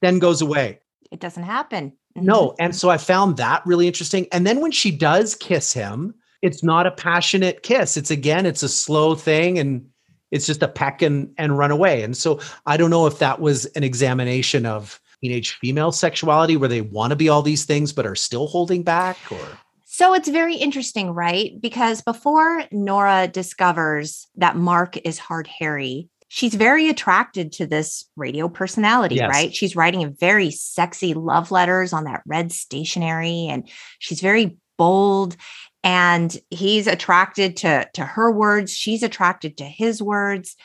[0.00, 0.80] then goes away.
[1.10, 1.92] It doesn't happen.
[2.16, 2.22] Mhm.
[2.22, 2.54] no.
[2.58, 4.26] And so i found that really interesting.
[4.32, 7.96] And then when she does kiss him it's not a passionate kiss.
[7.96, 9.86] It's again it's a slow thing and
[10.34, 13.40] it's just a peck and and run away and so i don't know if that
[13.40, 17.92] was an examination of teenage female sexuality where they want to be all these things
[17.92, 19.46] but are still holding back or
[19.86, 21.52] So it's very interesting, right?
[21.60, 28.48] Because before Nora discovers that Mark is hard Harry, she's very attracted to this radio
[28.48, 29.30] personality, Yes.
[29.30, 29.54] right?
[29.54, 33.68] She's writing very sexy love letters on that red stationery and
[34.00, 35.36] she's very bold
[35.84, 40.56] and he's attracted to to her words, she's attracted to his words.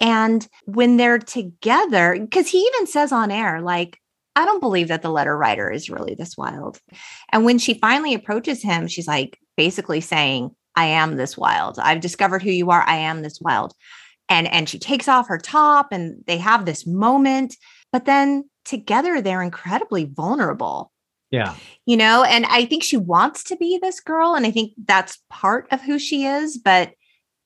[0.00, 3.98] And when they're together, because he even says on air, like,
[4.36, 6.78] I don't believe that the letter writer is really this wild.
[7.32, 11.78] And when she finally approaches him, she's like basically saying, I am this wild.
[11.78, 12.82] I've discovered who you are.
[12.86, 13.74] I am this wild.
[14.28, 17.56] And and she takes off her top and they have this moment,
[17.92, 20.92] but then together they're incredibly vulnerable.
[21.30, 21.54] Yeah
[21.86, 25.18] You know, and I think she wants to be this girl and I think that's
[25.28, 26.92] part of who she is, but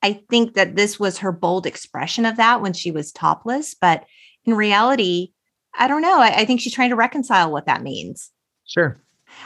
[0.01, 4.05] I think that this was her bold expression of that when she was topless, but
[4.43, 5.31] in reality,
[5.77, 6.19] I don't know.
[6.19, 8.31] I, I think she's trying to reconcile what that means.
[8.65, 9.01] sure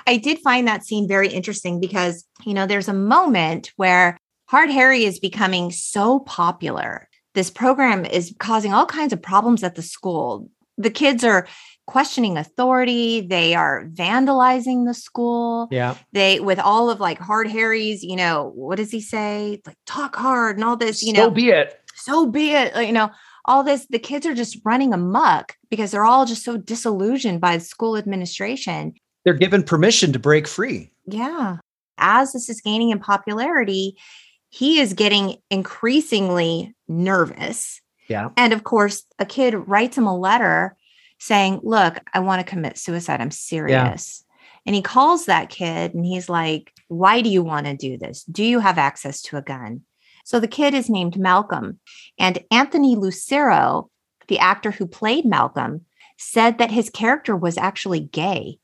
[0.07, 4.69] I did find that scene very interesting because, you know, there's a moment where Hard
[4.69, 7.07] Harry is becoming so popular.
[7.35, 10.49] This program is causing all kinds of problems at the school.
[10.77, 11.47] The kids are
[11.89, 15.67] questioning authority, they are vandalizing the school.
[15.71, 19.59] yeah They with all of like Hard Harry's, you know, what does he say?
[19.65, 21.23] Like talk hard and all this, you know.
[21.25, 22.75] so be it so be it.
[22.85, 23.11] You know,
[23.45, 27.57] all this, the kids are just running amok because they're all just so disillusioned by
[27.57, 28.93] the school administration.
[29.25, 31.57] they're given permission to break free Yeah.
[31.97, 33.97] As this is gaining in popularity,
[34.49, 37.81] he is getting increasingly nervous.
[38.07, 38.29] Yeah.
[38.37, 40.77] And of course, a kid writes him a letter
[41.19, 43.21] saying, Look, I want to commit suicide.
[43.21, 44.23] I'm serious.
[44.65, 48.23] And he calls that kid and he's like, Why do you want to do this?
[48.23, 49.81] Do you have access to a gun?
[50.25, 51.79] So the kid is named Malcolm.
[52.17, 53.89] And Anthony Lucero,
[54.27, 55.85] the actor who played Malcolm,
[56.17, 58.59] said that his character was actually gay.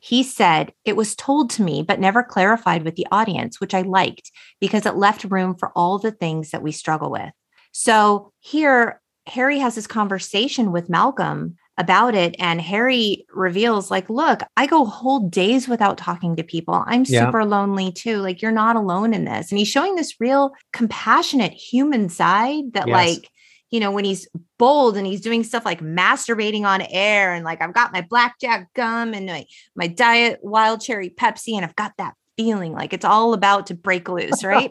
[0.00, 3.82] He said, It was told to me, but never clarified with the audience, which I
[3.82, 7.32] liked because it left room for all the things that we struggle with.
[7.72, 12.36] So here, Harry has this conversation with Malcolm about it.
[12.38, 16.84] And Harry reveals, like, look, I go whole days without talking to people.
[16.86, 17.26] I'm Yeah.
[17.26, 18.18] super lonely too.
[18.18, 19.50] Like, you're not alone in this.
[19.50, 22.94] And he's showing this real compassionate human side that, Yes.
[22.94, 23.30] like,
[23.70, 27.60] you know, when he's bold and he's doing stuff like masturbating on air and like,
[27.60, 31.92] I've got my blackjack gum and my, my diet wild cherry Pepsi, and I've got
[31.98, 34.70] that feeling like it's all about to break loose, right?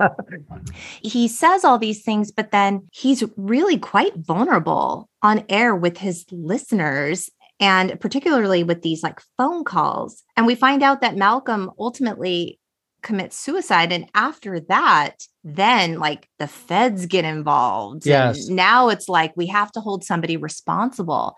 [1.02, 6.26] he says all these things, but then he's really quite vulnerable on air with his
[6.32, 10.24] listeners and particularly with these like phone calls.
[10.36, 12.60] And we find out that Malcolm ultimately
[13.04, 13.92] commits suicide.
[13.92, 18.06] And after that, then like the feds get involved.
[18.06, 18.48] Yes.
[18.48, 21.36] And now it's like we have to hold somebody responsible.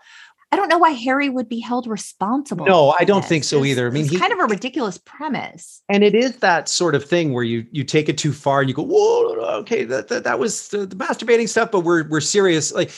[0.52, 2.66] I don't know why Harry would be held responsible.
[2.66, 3.28] No, I don't this.
[3.28, 3.88] think so either.
[3.88, 5.82] I mean, it's he- kind of a ridiculous premise.
[5.88, 8.68] and it is that sort of thing where you you take it too far and
[8.68, 12.20] you go whoa okay that that, that was the, the masturbating stuff but we're we're
[12.20, 12.90] serious like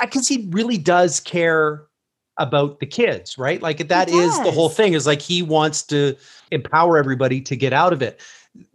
[0.00, 1.86] because he really does care
[2.38, 6.16] about the kids right like that is the whole thing is like he wants to
[6.50, 8.20] empower everybody to get out of it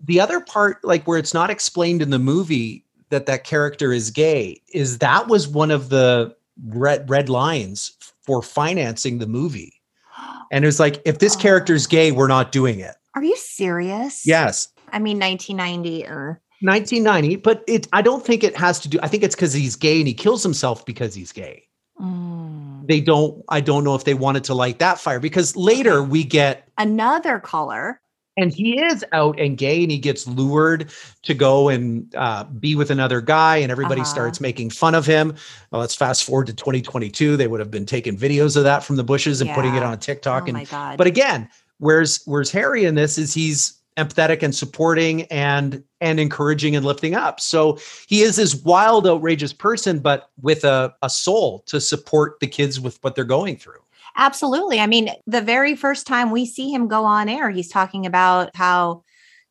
[0.06, 4.12] the other part like where it's not explained in the movie that that character is
[4.12, 6.34] gay is that was one of the
[6.68, 7.94] red red lines
[8.30, 9.74] for financing the movie.
[10.52, 12.96] And it was like, if this character's gay, we're not doing it.
[13.16, 14.26] Are you serious?
[14.26, 14.68] Yes.
[14.92, 16.06] I mean, 1990.
[16.06, 19.00] or 1990, but it I don't think it has to do.
[19.02, 21.68] I think it's because he's gay and he kills himself because he's gay.
[22.00, 22.88] mm.
[22.88, 26.24] They don't, I don't know if they wanted to light that fire because later we
[26.24, 28.02] get Another color.
[28.42, 30.92] And he is out and gay and he gets lured
[31.24, 34.10] to go and uh, be with another guy and everybody Uh-huh.
[34.10, 35.34] starts making fun of him.
[35.72, 38.96] Well, let's fast forward to 2022 they would have been taking videos of that from
[38.96, 40.98] the bushes and putting it on tiktok oh and my God.
[40.98, 41.50] but again
[41.80, 47.16] where's where's harry in this is he's empathetic and supporting and and encouraging and lifting
[47.16, 47.42] up.
[47.42, 52.48] So he is this wild outrageous person but with a, a soul to support the
[52.48, 53.82] kids with what they're going through
[54.20, 54.80] Absolutely.
[54.80, 58.56] I mean, the very first time we see him go on air, he's talking about
[58.56, 59.04] how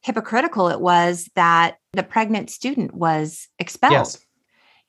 [0.03, 3.93] hypocritical it was that the pregnant student was expelled.
[3.93, 4.19] yes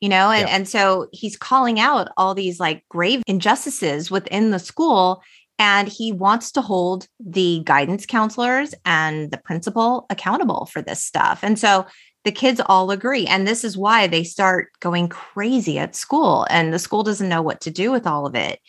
[0.02, 0.56] You know, and, Yeah.
[0.56, 5.24] and so he's calling out all these like grave injustices within the school.
[5.58, 11.40] And he wants to hold the guidance counselors and the principal accountable for this stuff.
[11.44, 11.86] And so
[12.24, 13.26] the kids all agree.
[13.26, 16.46] And this is why they start going crazy at school.
[16.50, 18.60] And the school doesn't know what to do with all of it.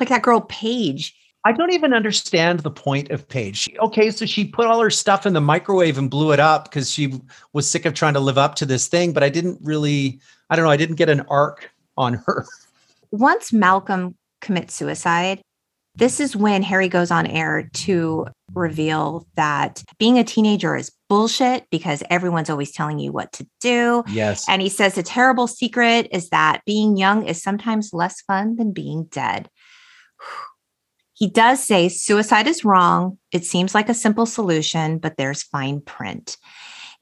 [0.00, 1.14] Like that girl, Paige.
[1.44, 3.56] I don't even understand the point of Paige.
[3.56, 6.64] She- Okay, so she put all her stuff in the microwave and blew it up
[6.64, 7.20] because she
[7.52, 10.18] was sick of trying to live up to this thing, but I didn't really,
[10.50, 12.46] I don't know, I didn't get an arc on her.
[13.12, 15.40] Once Malcolm commits suicide,
[15.94, 21.64] this is when Harry goes on air to reveal that being a teenager is bullshit
[21.70, 24.04] because everyone's always telling you what to do.
[24.08, 24.46] Yes.
[24.48, 28.72] And he says the terrible secret is that being young is sometimes less fun than
[28.72, 29.48] being dead.
[31.16, 33.16] He does say suicide is wrong.
[33.32, 36.36] It seems like a simple solution, but there's fine print.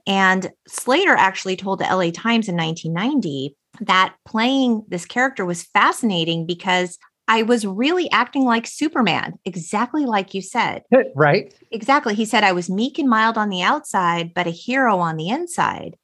[0.07, 6.47] And Slater actually told the LA Times in 1990 that playing this character was fascinating
[6.47, 6.97] because
[7.27, 10.83] I was really acting like Superman, exactly like you said.
[11.17, 11.53] right?
[11.73, 12.15] Exactly.
[12.15, 15.29] He said, I was meek and mild on the outside, but a hero on the
[15.29, 15.97] inside.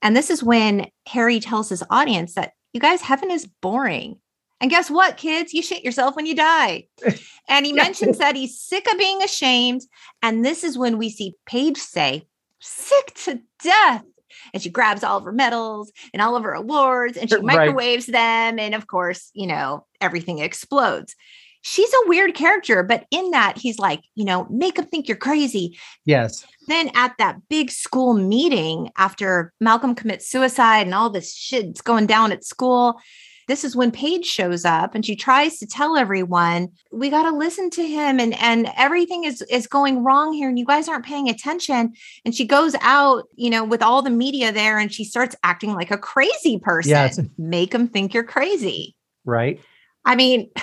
[0.00, 4.20] And this is when Harry tells his audience that you guys, heaven is boring.
[4.60, 5.54] And guess what, kids?
[5.54, 6.86] You shit yourself when you die.
[7.50, 9.80] And he mentions that he's sick of being ashamed.
[10.22, 12.26] And this is when we see Paige say,
[12.60, 14.04] sick to death.
[14.52, 17.44] And she grabs all of her medals and all of her awards and she Right.
[17.44, 18.58] microwaves them.
[18.58, 21.16] And of course, you know, everything explodes.
[21.62, 25.16] She's a weird character, but in that, he's like, you know, make them think you're
[25.16, 25.78] crazy.
[26.04, 26.46] Yes.
[26.66, 32.04] Then at that big school meeting after Malcolm commits suicide and all this shit's going
[32.06, 33.00] down at school,
[33.48, 37.36] this is when Paige shows up and she tries to tell everyone, we got to
[37.36, 41.04] listen to him and and everything is is going wrong here and you guys aren't
[41.04, 41.94] paying attention.
[42.24, 45.72] And she goes out, you know, with all the media there and she starts acting
[45.74, 46.90] like a crazy person.
[46.90, 47.18] Yes.
[47.38, 48.94] Make them think you're crazy.
[49.24, 49.60] Right.
[50.04, 50.50] I mean,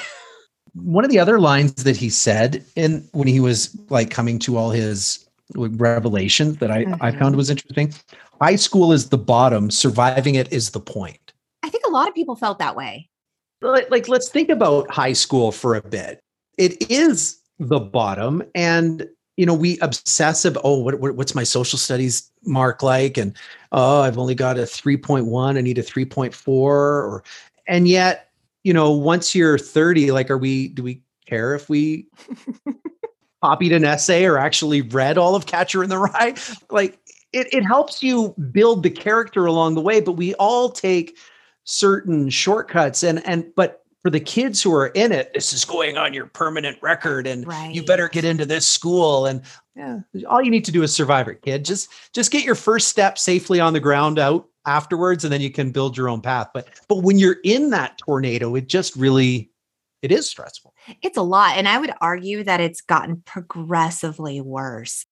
[0.73, 4.57] One of the other lines that he said in when he was like coming to
[4.57, 7.19] all his revelations that I, I Mhm.
[7.19, 7.93] found was interesting.
[8.41, 11.24] High school is the bottom, surviving it is the point.
[11.95, 13.09] I think a lot of people felt that way.
[13.61, 16.19] like, like let's think about high school for a bit.
[16.57, 21.43] It is the bottom and you know we obsess about oh what, what- what's my
[21.43, 23.17] social studies mark like?
[23.17, 23.33] And
[23.71, 27.23] oh i've only got a 3.1 i need a 3.4 or
[27.67, 28.29] and yet
[28.63, 32.07] you know once you're 30 like are we do we care if we
[33.43, 36.33] copied an essay or actually read all of catcher in the rye?
[36.69, 36.99] Like
[37.33, 41.17] it, it helps you build the character along the way but we all take
[41.65, 43.03] certain shortcuts.
[43.03, 46.27] And and but for the kids who are in it this is going on your
[46.27, 49.25] permanent record and you better get into this school.
[49.25, 49.41] And
[49.75, 49.99] yeah
[50.29, 51.65] all you need to do is survive it kid.
[51.65, 55.51] Just just get your first step safely on the ground out afterwards and then you
[55.51, 56.49] can build your own path.
[56.53, 59.51] But but when you're in that tornado it just really
[60.01, 60.75] it is stressful.
[61.01, 61.57] It's a lot.
[61.57, 65.05] And I would argue that it's gotten progressively worse.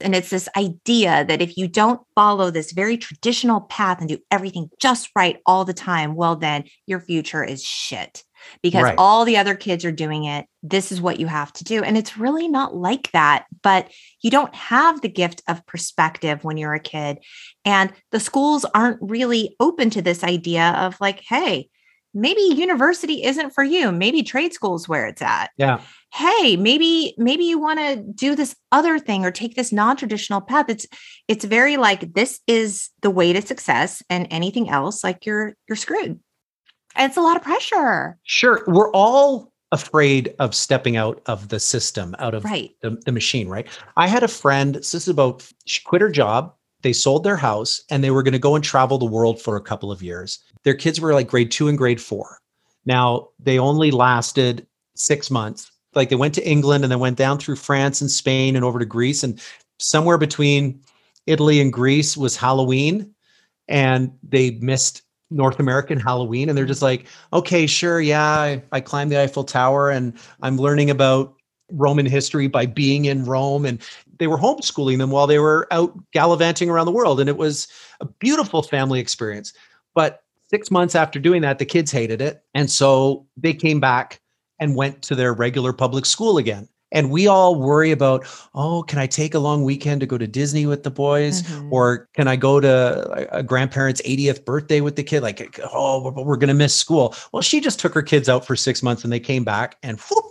[0.00, 4.18] And it's this idea that if you don't follow this very traditional path and do
[4.30, 8.22] everything just right all the time, well, then your future is shit
[8.62, 8.94] because Right.
[8.98, 10.46] all the other kids are doing it.
[10.62, 11.82] This is what you have to do.
[11.82, 13.46] And it's really not like that.
[13.62, 17.18] But you don't have the gift of perspective when you're a kid.
[17.64, 21.70] And the schools aren't really open to this idea of like, hey,
[22.16, 23.92] maybe university isn't for you.
[23.92, 25.50] Maybe trade school's where it's at.
[25.58, 25.80] Yeah.
[26.12, 30.66] Hey maybe maybe you want to do this other thing or take this non-traditional path.
[30.68, 30.86] It's
[31.28, 35.76] it's very like this is the way to success and anything else like you're you're
[35.76, 36.18] screwed.
[36.96, 38.16] And it's a lot of pressure.
[38.24, 42.70] Sure we're all afraid of stepping out of the system out of right.
[42.80, 43.68] the, the machine right?
[43.96, 46.54] I had a friend this is about she quit her job
[46.86, 49.56] they sold their house and they were going to go and travel the world for
[49.56, 50.38] a couple of years.
[50.62, 52.38] Their kids were like grade two and grade four.
[52.84, 54.64] Now, they only lasted
[54.94, 55.68] six months.
[55.96, 58.78] Like they went to England and then went down through France and Spain and over
[58.78, 59.24] to Greece.
[59.24, 59.42] And
[59.80, 60.80] somewhere between
[61.26, 63.12] Italy and Greece was Halloween.
[63.66, 66.48] And they missed North American Halloween.
[66.48, 68.00] And they're just like, okay, sure.
[68.00, 71.34] Yeah, I, I climbed the Eiffel Tower and I'm learning about
[71.70, 73.64] Roman history by being in Rome.
[73.64, 73.80] And
[74.18, 77.20] they were homeschooling them while they were out gallivanting around the world.
[77.20, 77.68] And it was
[78.00, 79.52] a beautiful family experience.
[79.94, 82.42] But six months after doing that, the kids hated it.
[82.54, 84.20] And so they came back
[84.58, 86.68] and went to their regular public school again.
[86.92, 90.26] And we all worry about, oh, can I take a long weekend to go to
[90.26, 91.42] Disney with the boys?
[91.42, 91.72] Mm-hmm.
[91.72, 95.22] Or can I go to a grandparent's 80th birthday with the kid?
[95.22, 97.14] Like, oh, we're going to miss school.
[97.32, 99.98] Well, she just took her kids out for six months and they came back and
[99.98, 100.24] whoop,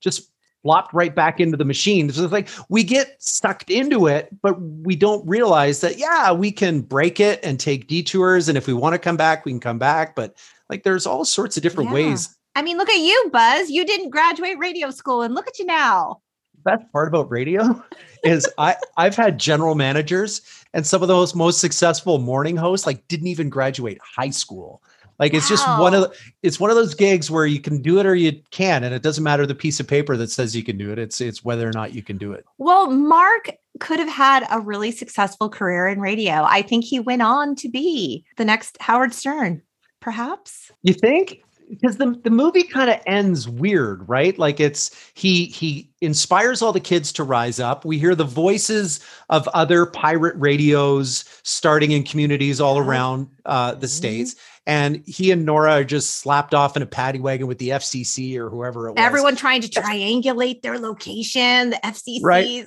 [0.00, 0.30] just
[0.64, 2.10] flopped right back into the machine.
[2.10, 6.50] So it's like we get sucked into it, but we don't realize that, yeah, we
[6.50, 8.48] can break it and take detours.
[8.48, 10.16] And if we want to come back, we can come back.
[10.16, 10.34] But
[10.70, 11.94] like there's all sorts of different yeah.
[11.94, 12.34] ways.
[12.56, 13.68] I mean, look at you, Buzz.
[13.68, 16.22] You didn't graduate radio school and look at you now.
[16.64, 17.84] Best part about radio
[18.24, 20.40] is I I've had general managers
[20.72, 24.82] and some of the most, most successful morning hosts like didn't even graduate high school.
[25.18, 25.56] Like it's wow.
[25.56, 28.14] just one of the, it's one of those gigs where you can do it or
[28.14, 30.90] you can, and it doesn't matter the piece of paper that says you can do
[30.92, 30.98] it.
[30.98, 32.44] It's it's whether or not you can do it.
[32.58, 33.50] Well, Mark
[33.80, 36.44] could have had a really successful career in radio.
[36.44, 39.62] I think he went on to be the next Howard Stern,
[40.00, 40.70] perhaps.
[40.82, 41.44] You think?
[41.68, 46.72] because the, the movie kind of ends weird right like it's he he inspires all
[46.72, 49.00] the kids to rise up we hear the voices
[49.30, 53.86] of other pirate radios starting in communities all around uh, the mm-hmm.
[53.86, 54.36] states
[54.66, 58.36] and he and nora are just slapped off in a paddy wagon with the fcc
[58.36, 62.66] or whoever it was everyone trying to triangulate their location the fcc right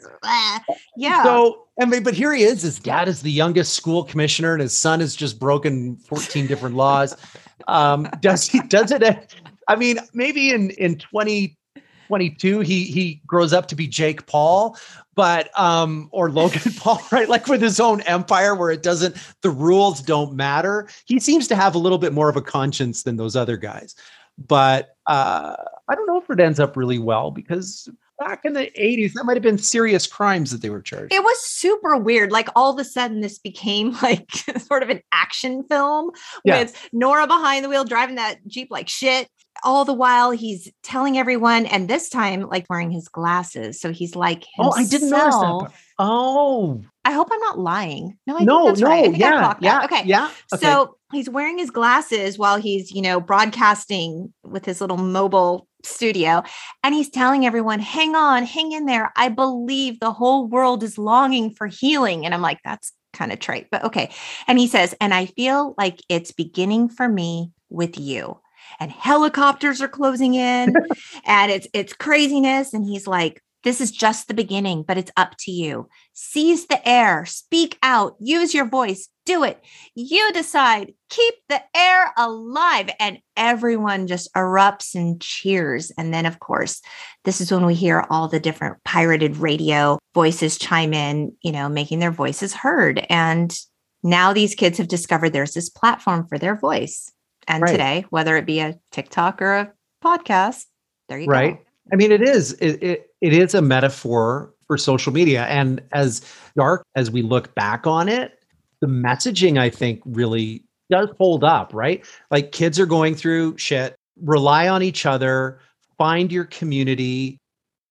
[0.96, 2.64] yeah so I mean, but here he is.
[2.64, 6.76] His dad is the youngest school commissioner, and his son has just broken 14 different
[6.76, 7.16] laws.
[7.68, 9.34] Um, does he does it?
[9.68, 14.78] I mean, maybe in in 2022 he he grows up to be Jake Paul,
[15.18, 17.28] but um, or Logan Paul, right?
[17.28, 20.88] Like with his own empire where it doesn't the rules don't matter.
[21.06, 23.96] He seems to have a little bit more of a conscience than those other guys.
[24.38, 25.56] But uh,
[25.90, 27.90] I don't know if it ends up really well because
[28.20, 31.22] back in the 80s that might have been serious crimes that they were charged it
[31.22, 35.64] was super weird like all of a sudden this became like sort of an action
[35.66, 36.10] film
[36.44, 36.60] yeah.
[36.60, 39.30] with nora behind the wheel driving that jeep like shit
[39.64, 44.16] all the while he's telling everyone and this time like wearing his glasses so he's
[44.16, 44.76] like himself.
[44.76, 46.82] oh i didn't notice that oh.
[47.06, 48.18] I hope i'm not lying.
[48.28, 49.16] No I no no right.
[49.16, 50.62] yeah yeah okay yeah okay.
[50.62, 56.44] so he's wearing his glasses while he's you know broadcasting with his little mobile studio
[56.84, 59.14] and he's telling everyone hang on hang in there.
[59.16, 62.26] I believe the whole world is longing for healing.
[62.26, 64.12] And i'm like that's kind of trite but okay.
[64.48, 68.40] And he says and i feel like it's beginning for me with you
[68.80, 70.74] and helicopters are closing in
[71.26, 75.36] and it's it's craziness and he's like this is just the beginning, but it's up
[75.40, 75.90] to you.
[76.14, 79.62] Seize the air, speak out, use your voice, do it.
[79.94, 82.90] You decide, keep the air alive.
[82.98, 85.92] And everyone just erupts and cheers.
[85.98, 86.82] And then, of course,
[87.26, 91.68] this is when we hear all the different pirated radio voices chime in, you know,
[91.68, 93.06] making their voices heard.
[93.10, 93.54] And
[94.02, 97.12] now these kids have discovered there's this platform for their voice.
[97.48, 97.72] And right.
[97.72, 99.74] today, whether it be a TikTok or a
[100.04, 100.66] podcast,
[101.08, 101.52] there you right.
[101.52, 101.56] go.
[101.56, 101.66] Right.
[101.94, 102.54] I mean, it is.
[102.54, 105.46] It, it, it is a metaphor for social media.
[105.46, 106.22] And as
[106.58, 108.40] dark as we look back on it,
[108.82, 112.06] the messaging, I think, really does hold up, right?
[112.30, 115.60] Like kids are going through shit, rely on each other,
[115.98, 117.40] find your community.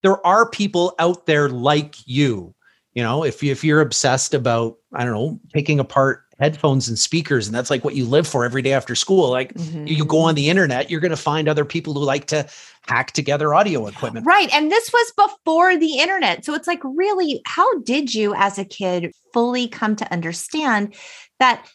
[0.03, 2.55] There are people out there like you.
[2.95, 6.99] You know, if, you, if you're obsessed about, I don't know, taking apart headphones and
[6.99, 9.87] speakers and that's like what you live for every day after school like mm-hmm.
[9.87, 12.47] you go on the internet you're going to find other people who like to
[12.87, 14.25] hack together audio equipment.
[14.27, 18.59] Right and this was before the internet so it's like really how did you as
[18.59, 20.95] a kid fully come to understand
[21.39, 21.67] that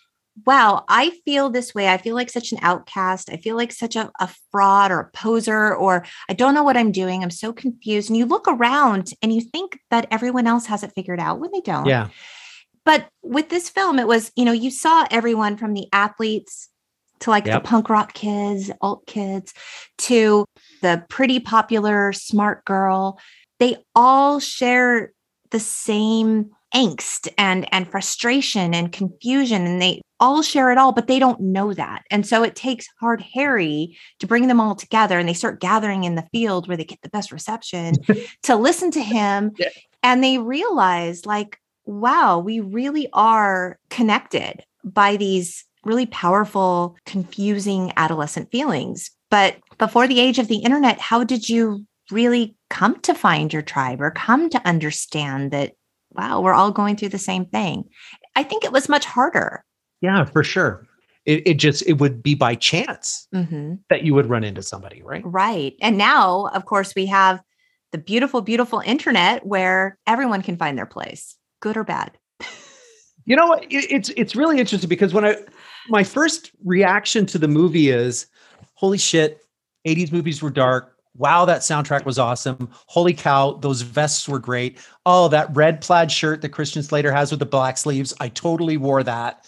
[0.45, 3.97] wow i feel this way i feel like such an outcast i feel like such
[3.97, 7.51] a, a fraud or a poser or i don't know what i'm doing i'm so
[7.51, 11.39] confused and you look around and you think that everyone else has it figured out
[11.39, 11.85] when they don't.
[11.85, 12.07] Yeah
[12.85, 16.69] but with this film, it was, you know, you saw everyone from the athletes
[17.19, 17.61] to like yep.
[17.61, 19.53] the punk rock kids, alt kids,
[19.99, 20.45] to
[20.81, 23.19] the pretty popular smart girl.
[23.59, 25.11] They all share
[25.51, 31.07] the same angst and and frustration and confusion and they all share it all but
[31.07, 35.19] they don't know that and so it takes hard harry to bring them all together
[35.19, 37.95] and they start gathering in the field where they get the best reception
[38.43, 39.67] to listen to him yeah.
[40.01, 48.51] and they realize like wow, we really are connected by these really powerful, confusing adolescent
[48.51, 49.11] feelings.
[49.29, 53.61] But before the age of the internet, how did you really come to find your
[53.61, 55.73] tribe or come to understand that,
[56.11, 57.85] wow, we're all going through the same thing?
[58.35, 59.63] I think it was much harder.
[60.01, 60.85] Yeah, for sure.
[61.25, 63.75] It, it just it would be by chance mm-hmm.
[63.89, 65.21] that you would run into somebody, right?
[65.23, 65.75] Right.
[65.79, 67.41] And now, of course, we have
[67.91, 72.11] the beautiful, beautiful internet where everyone can find their place, good or bad.
[73.25, 75.37] You know, it, it's it's really interesting because when I
[75.89, 78.27] my first reaction to the movie is,
[78.73, 79.41] holy shit,
[79.87, 80.95] 80s movies were dark.
[81.15, 82.69] Wow, that soundtrack was awesome.
[82.87, 84.79] Holy cow, those vests were great.
[85.05, 88.13] Oh, that red plaid shirt that Christian Slater has with the black sleeves.
[88.19, 89.45] I totally wore that.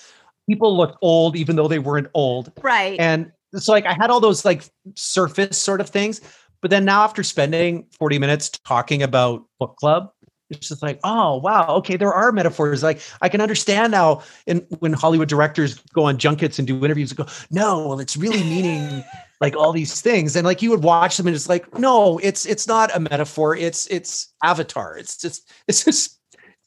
[0.50, 2.52] People looked old, even though they weren't old.
[2.62, 3.00] Right.
[3.00, 6.20] And so like I had all those like surface sort of things.
[6.62, 10.12] But then now after spending 40 minutes talking about book club,
[10.56, 12.84] it's just like, oh wow, okay, there are metaphors.
[12.84, 17.12] Like I can understand now in when Hollywood directors go on junkets and do interviews
[17.12, 19.04] and go, no, well, it's really meaning
[19.42, 20.36] like all these things.
[20.36, 23.56] And like you would watch them and it's like, no, it's it's not a metaphor,
[23.56, 24.98] it's it's avatar.
[24.98, 26.20] It's just it's just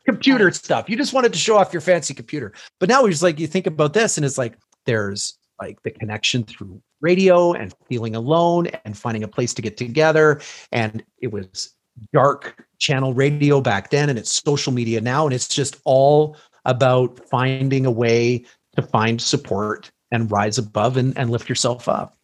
[0.04, 0.88] computer stuff.
[0.88, 2.52] You just wanted to show off your fancy computer.
[2.78, 6.44] But now it's like you think about this and it's like there's like the connection
[6.44, 10.40] through radio and feeling alone and finding a place to get together.
[10.72, 11.75] And it was
[12.12, 17.18] dark channel radio back then and it's social media now and it's just all about
[17.28, 18.44] finding a way
[18.74, 22.16] to find support and rise above and, and lift yourself up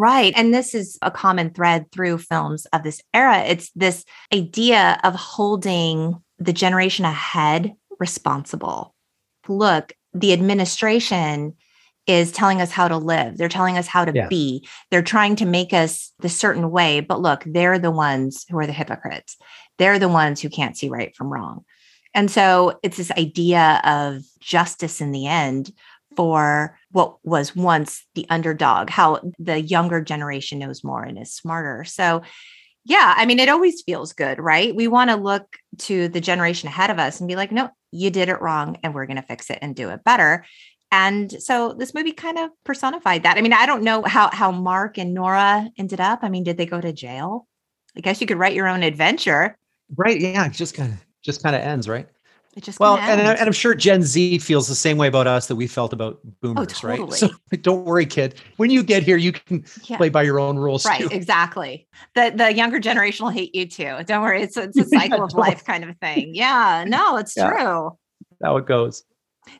[0.00, 0.32] Right.
[0.36, 3.38] And this is a common thread through films of this era.
[3.40, 8.94] It's this idea of holding the generation ahead responsible.
[9.48, 11.54] Look, the administration
[12.08, 13.36] is telling us how to live.
[13.36, 14.26] They're telling us how to yeah.
[14.28, 14.66] be.
[14.90, 17.00] They're trying to make us the certain way.
[17.00, 19.36] But look, they're the ones who are the hypocrites.
[19.76, 21.64] They're the ones who can't see right from wrong.
[22.14, 25.70] And so it's this idea of justice in the end
[26.16, 31.84] for what was once the underdog, how the younger generation knows more and is smarter.
[31.84, 32.22] So,
[32.84, 34.74] yeah, I mean, it always feels good, right?
[34.74, 38.10] We want to look to the generation ahead of us and be like, no, you
[38.10, 40.44] did it wrong, and we're going to fix it and do it better.
[40.90, 43.36] And so this movie kind of personified that.
[43.36, 46.20] I mean, I don't know how how Mark and Nora ended up.
[46.22, 47.46] I mean, did they go to jail?
[47.96, 49.56] I guess you could write your own adventure.
[49.96, 50.20] Right.
[50.20, 50.46] Yeah.
[50.46, 52.08] It just kind of just kind of ends, right?
[52.58, 55.46] It just well, and, and, I'm sure Gen Z feels the same way about us
[55.46, 57.10] that we felt about oh, boomers, oh, totally.
[57.10, 57.12] right?
[57.12, 57.30] So
[57.62, 58.34] don't worry, kid.
[58.56, 59.96] When you get here, you can yeah.
[59.96, 60.84] play by your own rules.
[60.84, 61.08] Right, too.
[61.12, 61.86] exactly.
[62.16, 63.98] The the younger generation will hate you too.
[64.06, 66.34] Don't worry, it's it's a cycle of life kind of thing.
[66.34, 67.48] Yeah, no, it's yeah.
[67.48, 67.96] true.
[68.42, 69.04] How it goes.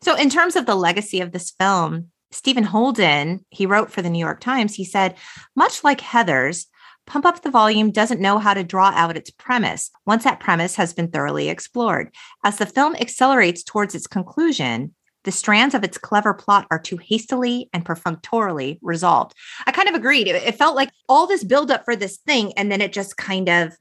[0.03, 4.11] So, in terms of the legacy of this film, Stephen Holden, he wrote for the
[4.11, 5.16] New York Times, he said,
[5.57, 6.66] much like Heathers,
[7.07, 10.76] Pump Up the Volume doesn't know how to draw out its premise once that premise
[10.76, 12.14] has been thoroughly explored.
[12.45, 16.99] As the film accelerates towards its conclusion, the strands of its clever plot are too
[16.99, 19.34] hastily and perfunctorily resolved.
[19.66, 20.28] I kind of agreed.
[20.28, 23.72] It, felt like all this buildup for this thing, and then it just kind of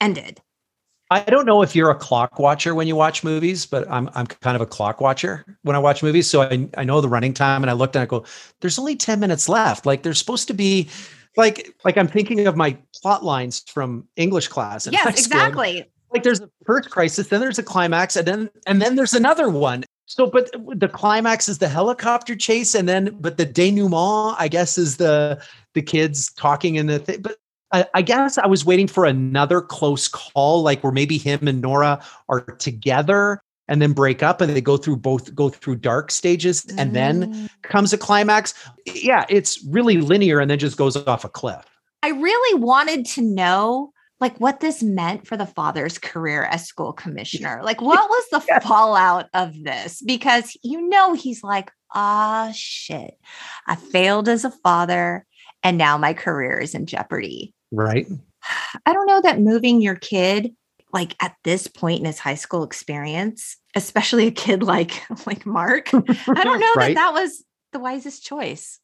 [0.00, 0.40] ended.
[1.10, 4.26] I don't know if you're a clock watcher when you watch movies, but I'm I'm
[4.26, 6.28] kind of a clock watcher when I watch movies.
[6.28, 8.24] So I, I know the running time and I looked and I go,
[8.60, 9.86] there's only 10 minutes left.
[9.86, 10.88] Like there's supposed to be
[11.36, 14.86] like like I'm thinking of my plot lines from English class.
[14.90, 15.88] Yes, exactly.
[16.10, 19.48] Like there's a first crisis, then there's a climax, and then and then there's another
[19.48, 19.84] one.
[20.06, 24.78] So, but the climax is the helicopter chase, and then but the denouement, I guess,
[24.78, 25.42] is the
[25.74, 27.20] the kids talking in the thing.
[27.20, 27.36] But
[27.72, 31.60] I, I guess I was waiting for another close call, like where maybe him and
[31.60, 36.10] Nora are together and then break up and they go through both go through dark
[36.10, 36.94] stages and mm.
[36.94, 38.54] then comes a climax.
[38.86, 41.66] Yeah it's really linear and then just goes off a cliff.
[42.02, 46.92] I really wanted to know like what this meant for the father's career as school
[46.92, 47.60] commissioner.
[47.68, 48.58] Like what was the yeah.
[48.60, 50.02] fallout of this?
[50.04, 53.14] Because you know he's like ah shit.
[53.66, 55.26] I failed as a father
[55.62, 58.06] and now my career is in jeopardy right
[58.86, 60.54] i don't know that moving your kid
[60.92, 65.92] like at this point in his high school experience, especially a kid like like Mark,
[65.92, 66.00] I
[66.44, 66.94] don't know right?
[66.94, 68.78] that that was the wisest choice.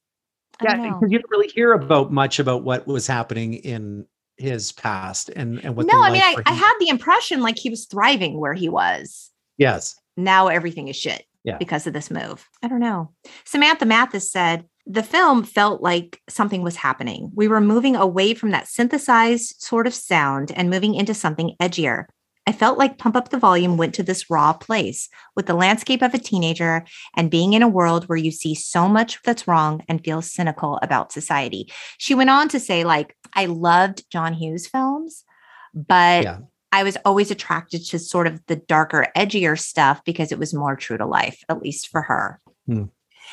[0.61, 4.07] I yeah, because you don't really hear about much about what was happening in
[4.37, 5.87] his past and and what.
[5.87, 9.31] No, I mean, I, I had the impression like he was thriving where he was.
[9.59, 9.97] Yes.
[10.17, 11.25] Now everything is shit.
[11.43, 11.59] Yeah.
[11.59, 12.49] Because of this move.
[12.63, 13.13] I don't know.
[13.45, 17.31] Samantha Mathis said, the film felt like something was happening.
[17.35, 22.05] We were moving away from that synthesized sort of sound and moving into something edgier.
[22.47, 26.03] I felt like Pump Up the Volume went to this raw place with the landscape
[26.03, 26.85] of a teenager
[27.17, 30.79] and being in a world where you see so much that's wrong and feel cynical
[30.83, 31.73] about society.
[31.97, 35.25] She went on to say, like, I loved John Hughes films,
[35.73, 36.39] but yeah.
[36.71, 40.77] I was always attracted to sort of the darker, edgier stuff because it was more
[40.77, 42.41] true to life, at least for her.
[42.67, 42.85] Hmm.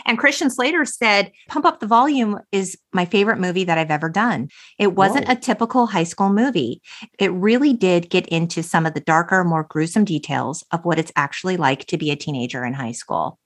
[0.05, 4.09] And Christian Slater said, Pump Up the Volume is my favorite movie that I've ever
[4.09, 4.49] done.
[4.79, 5.33] It wasn't Whoa.
[5.33, 6.81] a typical high school movie.
[7.19, 11.11] It really did get into some of the darker, more gruesome details of what it's
[11.15, 13.37] actually like to be a teenager in high school.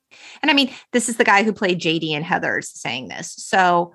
[0.42, 3.34] And I mean, this is the guy who played JD and Heathers saying this.
[3.38, 3.92] So,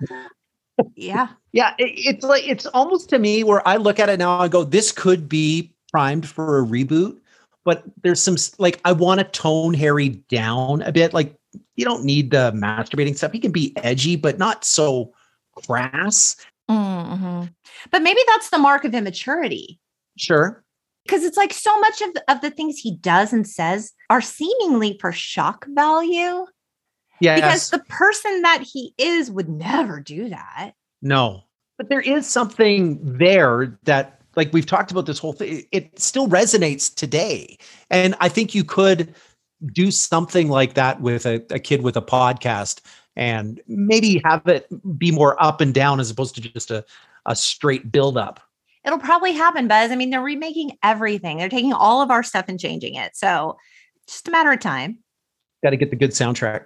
[0.95, 1.29] yeah.
[1.53, 4.47] Yeah, it, it's like it's almost to me where I look at it now I
[4.47, 7.17] go, this could be primed for a reboot,
[7.65, 11.13] but there's some like I want to tone Harry down a bit.
[11.13, 11.35] Like
[11.75, 13.31] you don't need the masturbating stuff.
[13.31, 15.13] He can be edgy, but not so
[15.65, 16.35] crass.
[16.69, 17.53] Mhm.
[17.91, 19.79] But maybe that's the mark of immaturity.
[20.17, 20.63] Sure.
[21.05, 24.21] because it's like so much of the, of the things he does and says are
[24.21, 26.45] seemingly for shock value
[27.19, 27.35] Yeah.
[27.35, 30.73] because the person that he is would never do that.
[31.01, 31.43] No,
[31.77, 36.27] but there is something there that, like we've talked about this whole thing, it still
[36.27, 37.57] resonates today.
[37.89, 39.15] And I think you could
[39.67, 42.81] do something like that with a, a kid with a podcast
[43.15, 46.85] and maybe have it be more up and down as opposed to just a,
[47.25, 48.39] a straight build up.
[48.85, 49.91] It'll probably happen, Buzz.
[49.91, 51.37] I mean, they're remaking everything.
[51.37, 53.15] They're taking all of our stuff and changing it.
[53.15, 53.57] So
[54.07, 54.99] just a matter of time.
[55.63, 56.65] Got to get the good soundtrack.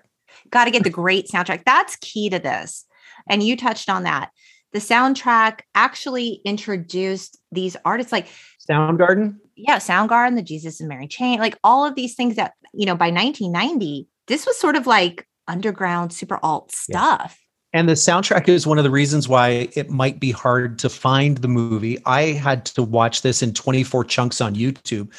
[0.50, 1.64] Got to get the great soundtrack.
[1.66, 2.86] That's key to this.
[3.28, 4.30] And you touched on that.
[4.72, 8.28] The soundtrack actually introduced these artists like
[8.70, 9.38] Soundgarden.
[9.56, 12.96] yeah, Soundgarden, the Jesus and Mary Chain, like all of these things that, you know,
[12.96, 17.00] by 1990, this was sort of like underground super alt Yeah.
[17.18, 17.40] stuff.
[17.74, 21.40] And the soundtrack is one of the reasons why it might be hard to find
[21.40, 21.98] the movie.
[22.06, 25.12] I had to watch this in 24 chunks on YouTube.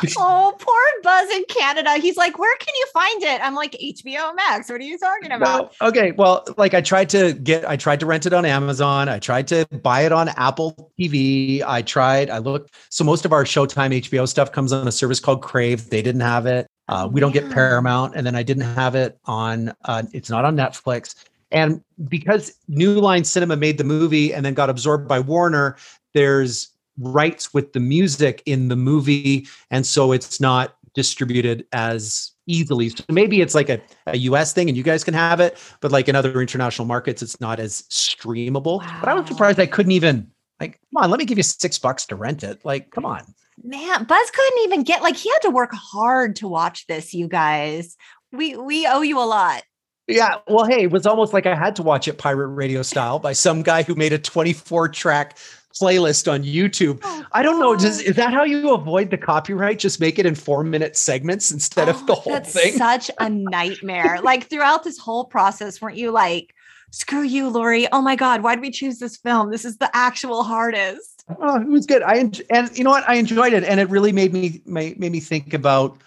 [0.16, 1.94] Oh, poor Buzz in Canada.
[1.96, 3.40] He's like, where can you find it?
[3.42, 4.70] I'm like, HBO Max.
[4.70, 5.74] What are you talking about?
[5.80, 5.88] No.
[5.88, 6.12] Okay.
[6.12, 9.08] Well, like I tried to get, I tried to rent it on Amazon.
[9.08, 11.62] I tried to buy it on Apple TV.
[11.66, 12.74] I tried, I looked.
[12.90, 15.90] So most of our Showtime HBO stuff comes on a service called Crave.
[15.90, 16.68] They didn't have it.
[16.88, 17.50] Uh, we don't get.
[17.50, 18.14] Paramount.
[18.14, 21.14] And then I didn't have it on, uh, it's not on Netflix.
[21.50, 25.76] And because New Line Cinema made the movie and then got absorbed by Warner,
[26.12, 26.68] there's
[26.98, 29.46] rights with the music in the movie.
[29.70, 32.88] And so it's not distributed as easily.
[32.88, 35.92] So maybe it's like a, a US thing and you guys can have it, but
[35.92, 38.84] like in other international markets, it's not as streamable.
[39.00, 40.30] But I was surprised I couldn't even
[40.60, 42.64] like, come on, let me give you six bucks to rent it.
[42.64, 43.22] Like, come on.
[43.62, 47.28] Man, Buzz couldn't even get like he had to work hard to watch this, you
[47.28, 47.96] guys.
[48.32, 49.62] We we owe you a lot.
[50.08, 50.36] Yeah.
[50.48, 53.32] Well, hey, it was almost like I had to watch it pirate radio style by
[53.32, 55.38] some guy who made a 24 track
[55.80, 56.98] playlist on YouTube.
[57.02, 57.74] Oh, I don't know.
[57.74, 59.78] Does is that how you avoid the copyright?
[59.78, 62.74] Just make it in four minute segments instead of Oh, the whole that's thing.
[62.74, 64.18] such a nightmare.
[64.22, 66.52] like throughout this whole process, weren't you like,
[66.90, 67.86] screw you, Lori?
[67.90, 69.50] Oh my God, why did we choose this film?
[69.50, 71.13] This is the actual hardest.
[71.40, 72.02] Oh, it was good.
[72.02, 72.16] I
[72.50, 73.08] and you know what?
[73.08, 75.98] I enjoyed it, and it really made me made, made me think about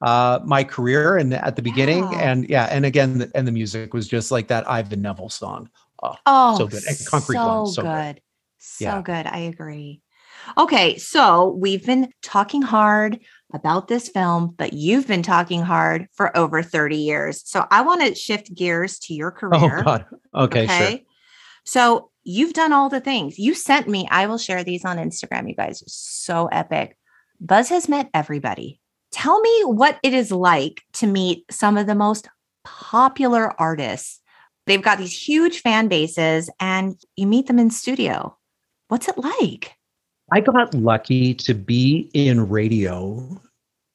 [0.00, 2.20] uh my career and at the beginning Yeah.
[2.22, 5.68] and yeah and again the, and the music was just like that Ivan Neville song
[6.26, 6.82] Oh, So good.
[6.86, 7.90] And Concrete so Blonde, so good.
[8.14, 8.20] good.
[8.58, 9.02] So Yeah.
[9.02, 9.26] good.
[9.26, 10.00] I agree.
[10.58, 13.20] Okay, so we've been talking hard
[13.54, 17.42] about this film, but you've been talking hard for over 30 years.
[17.44, 19.78] So I want to shift gears to your career.
[19.78, 20.94] oh god okay, sure
[21.64, 23.38] So you've done all the things.
[23.38, 25.82] You sent me, I will share these on Instagram, you guys.
[25.86, 26.96] So epic.
[27.40, 28.80] Buzz has met everybody.
[29.10, 32.28] Tell me what it is like to meet some of the most
[32.64, 34.20] popular artists.
[34.66, 38.36] They've got these huge fan bases and you meet them in studio.
[38.88, 39.74] What's it like?
[40.32, 43.40] I got lucky to be in radio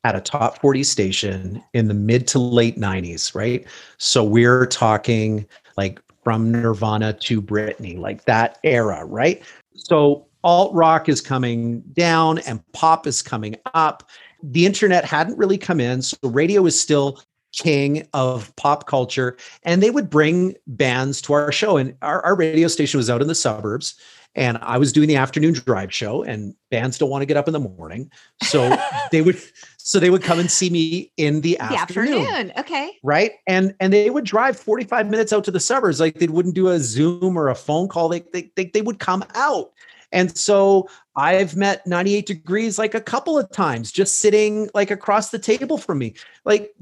[0.04, 3.66] at a top 40 station in the mid to late 90s, right?
[3.98, 5.46] So we're talking
[5.78, 9.42] like from Nirvana to Britney, like that era, right?
[9.76, 14.04] So alt rock is coming down and pop is coming up.
[14.44, 17.22] The internet hadn't really come in, so radio is still
[17.54, 19.38] king of pop culture.
[19.64, 21.78] And they would bring bands to our show.
[21.78, 23.96] And our, our radio station was out in the suburbs
[24.36, 27.48] and I was doing the afternoon drive show, and bands don't want to get up
[27.48, 28.12] in the morning,
[28.44, 28.78] so
[29.12, 29.42] they would,
[29.78, 32.54] so they would come and see me in the The afternoon, afternoon.
[32.60, 32.92] Okay.
[33.04, 33.32] right?
[33.48, 36.56] And and they would drive forty five minutes out to the suburbs, like they wouldn't
[36.56, 38.10] do a Zoom or a phone call.
[38.10, 39.72] They they they, they would come out,
[40.12, 44.92] and so I've met ninety eight degrees like a couple of times, just sitting like
[44.92, 46.14] across the table from me,
[46.46, 46.74] like.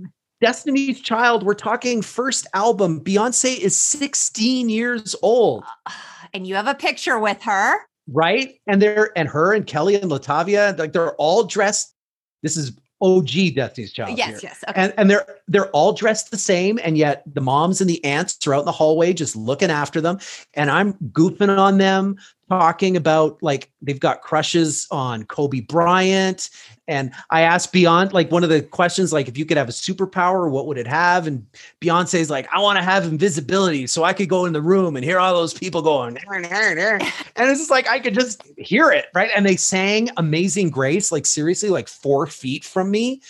[0.41, 2.99] Destiny's Child, we're talking first album.
[2.99, 5.91] Beyonce is 16 years old uh,
[6.35, 7.77] And you have a picture with her.
[8.11, 8.55] right?
[8.67, 11.93] And they're and her and Kelly and LaTavia, like they're all dressed.
[12.43, 14.17] This is OG Destiny's Child.
[14.17, 14.49] yes, here.
[14.49, 14.63] yes.
[14.67, 14.81] Okay.
[14.81, 18.45] And and they're they're all dressed the same, and yet the moms and the aunts
[18.47, 20.19] are out in the hallway just looking after them.
[20.55, 22.17] And I'm goofing on them,
[22.49, 26.49] talking about like they've got crushes on Kobe Bryant.
[26.87, 29.71] And I asked Beyonce, like one of the questions, like if you could have a
[29.71, 31.25] superpower, what would it have?
[31.25, 31.45] And
[31.81, 35.03] Beyonce's like, I want to have invisibility so I could go in the room and
[35.03, 36.17] hear all those people going,
[37.35, 39.31] and it's just like I could just hear it, right?
[39.35, 43.21] And they sang Amazing Grace, like seriously, like four feet from me.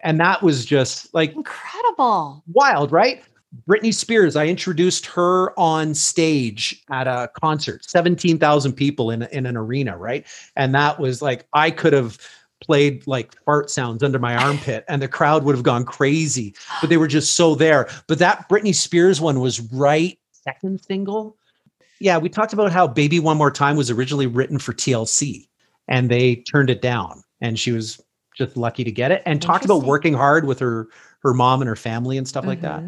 [0.00, 3.22] And that was just like incredible, wild, right?
[3.68, 9.56] Britney Spears, I introduced her on stage at a concert, 17,000 people in, in an
[9.56, 10.26] arena, right?
[10.56, 12.18] And that was like, I could have
[12.62, 16.88] played like fart sounds under my armpit and the crowd would have gone crazy, but
[16.88, 17.88] they were just so there.
[18.06, 21.36] But that Britney Spears one was right second single.
[22.00, 25.48] Yeah, we talked about how Baby One More Time was originally written for TLC
[25.88, 28.00] and they turned it down and she was
[28.34, 30.88] just lucky to get it and talked about working hard with her
[31.20, 32.50] her mom and her family and stuff mm-hmm.
[32.50, 32.82] like that.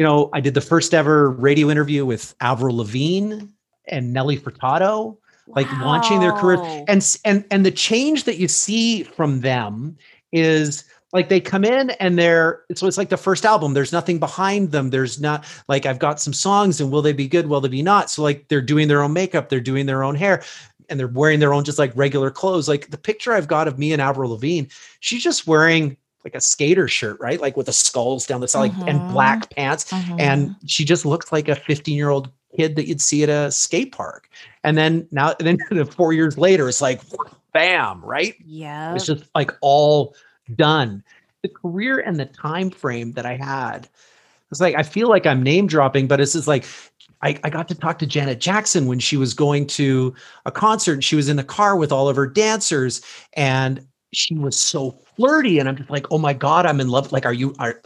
[0.00, 3.42] You know, I did the first ever radio interview with Avril Lavigne
[3.86, 5.84] and Nelly Furtado, like wow.
[5.84, 6.56] launching their career.
[6.88, 9.98] And and and the change that you see from them
[10.32, 13.74] is like they come in and they're so it's like the first album.
[13.74, 14.88] There's nothing behind them.
[14.88, 17.48] There's not like i've got some songs and will they be good?
[17.48, 18.08] Will they be not?
[18.08, 19.50] So like they're doing their own makeup.
[19.50, 20.42] They're doing their own hair
[20.88, 22.68] and they're wearing their own just like regular clothes.
[22.68, 24.68] Like the picture i've got of me and avril lavigne
[25.00, 27.40] she's just wearing like a skater shirt, right?
[27.40, 29.12] Like with the skulls down the side, like, and mm-hmm.
[29.12, 29.90] black pants.
[29.90, 30.20] Mm-hmm.
[30.20, 33.50] And she just looks like a 15 year old kid that you'd see at a
[33.50, 34.28] skate park.
[34.64, 37.00] And then now, and then four years later, it's like,
[37.52, 38.34] bam, right?
[38.44, 38.94] Yeah.
[38.94, 40.14] It's just like all
[40.54, 41.02] done.
[41.42, 43.88] The career and the time frame that I had,
[44.50, 46.66] it's like I feel like I'm name dropping, but it's just like
[47.22, 50.14] I, I, got to talk to Janet Jackson when she was going to
[50.46, 53.02] a concert she was in the car with all of her dancers.
[53.34, 57.12] And she was so flirty and i'm just like oh my god i'm in love
[57.12, 57.80] like are you are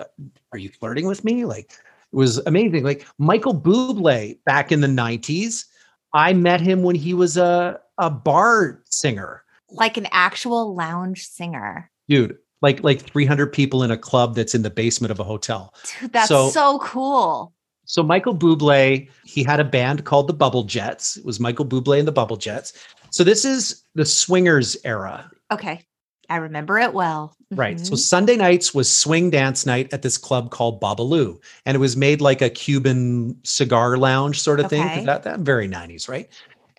[0.53, 4.87] are you flirting with me like it was amazing like michael bublé back in the
[4.87, 5.67] 90s
[6.13, 11.91] i met him when he was a a bar singer like an actual lounge singer
[12.09, 15.75] dude like like 300 people in a club that's in the basement of a hotel
[16.01, 17.53] dude that's so, so cool
[17.87, 21.19] so Michael Bublé, he had a band called the Bubble Jets.
[21.19, 22.73] It was Michael Bublé and the Bubble Jets.
[23.11, 25.31] So this is the swingers era.
[25.53, 25.85] Okay.
[26.29, 27.35] I remember it well.
[27.51, 27.77] Right.
[27.77, 27.85] Mm-hmm.
[27.85, 31.41] So Sunday nights was swing dance night at this club called Babalu.
[31.67, 34.83] And it was made like a Cuban cigar lounge sort of okay.
[34.83, 35.07] thing.
[35.07, 36.29] That, that very 90s, right?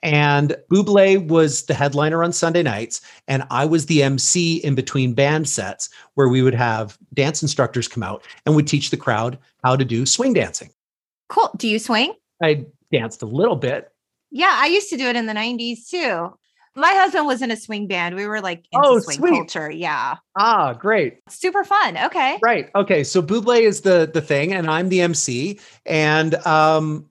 [0.04, 3.02] And Buble was the headliner on Sunday nights.
[3.28, 7.88] And I was the MC in between band sets where we would have dance instructors
[7.88, 10.70] come out and would teach the crowd how to do swing dancing.
[11.30, 11.50] Cool.
[11.58, 12.14] Do you swing?
[12.42, 13.92] I danced a little bit.
[14.32, 16.38] Yeah, I used to do it in the 90s too.
[16.78, 18.16] My husband was in a swing band.
[18.16, 19.30] We were like into oh, swing sweet.
[19.30, 19.72] culture.
[19.72, 20.16] Yeah.
[20.36, 21.20] Ah, great.
[21.30, 21.98] Super fun.
[21.98, 22.38] Okay.
[22.44, 22.70] Right.
[22.76, 23.04] Okay.
[23.04, 25.58] So Buble is the the thing, and I'm the MC.
[25.86, 27.06] And um,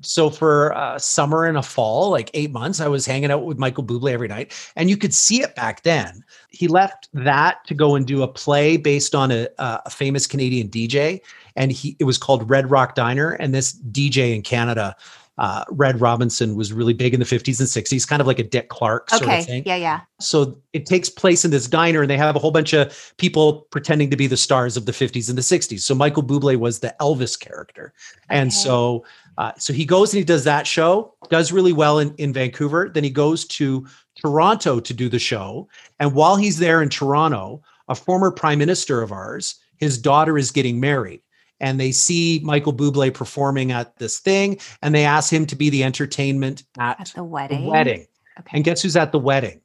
[0.00, 3.58] so for a summer and a fall, like eight months, I was hanging out with
[3.58, 6.24] Michael Buble every night, and you could see it back then.
[6.48, 10.68] He left that to go and do a play based on a, a famous Canadian
[10.68, 11.20] DJ,
[11.54, 13.32] and he it was called Red Rock Diner.
[13.32, 14.96] And this DJ in Canada
[15.38, 18.42] uh, Red Robinson was really big in the 50s and 60s, kind of like a
[18.42, 19.38] Dick Clark sort okay.
[19.40, 19.62] of thing.
[19.66, 20.00] Yeah, yeah.
[20.18, 23.66] So it takes place in this diner, and they have a whole bunch of people
[23.70, 25.80] pretending to be the stars of the 50s and the 60s.
[25.80, 27.92] So Michael Bublé was the Elvis character,
[28.30, 28.40] okay.
[28.40, 29.04] and so
[29.36, 32.88] uh, so he goes and he does that show, does really well in in Vancouver.
[32.88, 35.68] Then he goes to Toronto to do the show,
[36.00, 40.50] and while he's there in Toronto, a former prime minister of ours, his daughter is
[40.50, 41.20] getting married
[41.60, 45.70] and they see Michael Bublé performing at this thing and they ask him to be
[45.70, 47.64] the entertainment at, at the wedding.
[47.64, 48.06] The wedding.
[48.38, 48.56] Okay.
[48.56, 49.60] And guess who's at the wedding?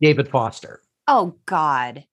[0.00, 0.80] David Foster.
[1.08, 2.04] Oh God.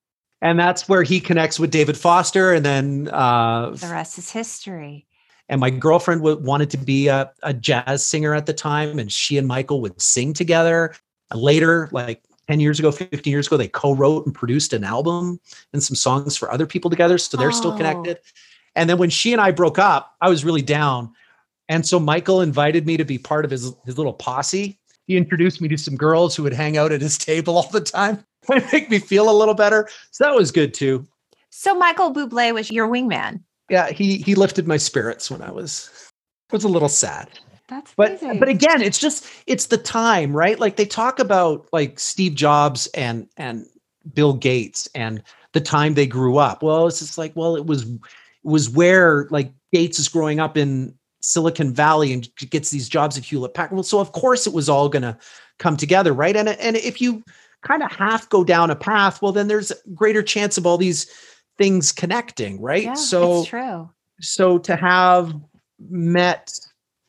[0.42, 5.06] And that's where he connects with David Foster and then uh, the rest is history.
[5.50, 9.12] And my girlfriend w- wanted to be a, a jazz singer at the time and
[9.12, 10.96] she and Michael would sing together.
[11.34, 15.40] Later, like 10 years ago, 15 years ago, they co-wrote and produced an album
[15.72, 17.18] and some songs for other people together.
[17.18, 17.52] So they're oh.
[17.52, 18.18] still connected.
[18.76, 21.14] And then when she and I broke up, I was really down.
[21.70, 24.80] And so Michael invited me to be part of his, his little posse.
[25.08, 27.82] He introduced me to some girls who would hang out at his table all the
[27.82, 29.90] time to make me feel a little better.
[30.12, 31.08] So that was good too.
[31.50, 33.42] So Michael Bublé was your wingman.
[33.70, 35.90] Yeah, he he lifted my spirits when I was
[36.52, 37.30] was a little sad.
[37.70, 38.40] That's but amazing.
[38.40, 40.60] but again, it's just it's the time, right?
[40.60, 43.66] Like they talk about like Steve Jobs and and
[44.14, 46.64] Bill Gates and the time they grew up.
[46.64, 47.86] Well, it's just like, well, it was
[48.44, 53.24] was where like Gates is growing up in Silicon Valley and gets these jobs at
[53.24, 53.76] Hewlett Packard.
[53.76, 55.18] Well, so of course it was all going to
[55.60, 56.36] come together, right?
[56.36, 57.24] And and if you
[57.62, 60.78] kind of half go down a path, well, then there's a greater chance of all
[60.78, 61.08] these
[61.58, 62.84] things connecting, right?
[62.84, 63.90] Yeah, so true.
[64.20, 65.34] So to have
[65.90, 66.60] met,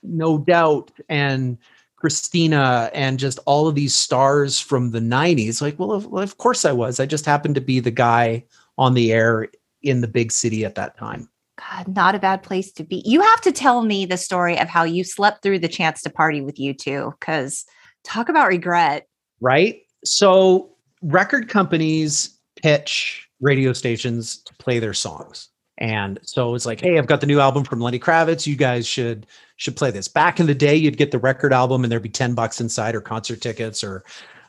[0.03, 1.59] No Doubt, and
[1.97, 5.63] Christina and just all of these stars from the 90s.
[5.63, 6.99] Like, well, of, well, of course I was.
[6.99, 8.45] I just happened to be the guy
[8.77, 9.49] on the air
[9.83, 11.29] in the big city at that time.
[11.59, 13.03] God, not a bad place to be.
[13.05, 16.11] You have to tell me the story of how you slept through the chance to
[16.11, 17.65] party with U2, because
[18.05, 19.07] talk about regret.
[19.41, 19.83] Right.
[20.05, 20.71] So,
[21.03, 25.49] record companies pitch radio stations to play their songs.
[25.79, 28.47] And so it's like, hey, I've got the new album from Lenny Kravitz.
[28.47, 29.27] You guys should
[29.57, 30.07] should play this.
[30.09, 32.95] Back in the day, you'd get the record album and there'd be 10 bucks inside
[32.95, 34.05] or concert tickets or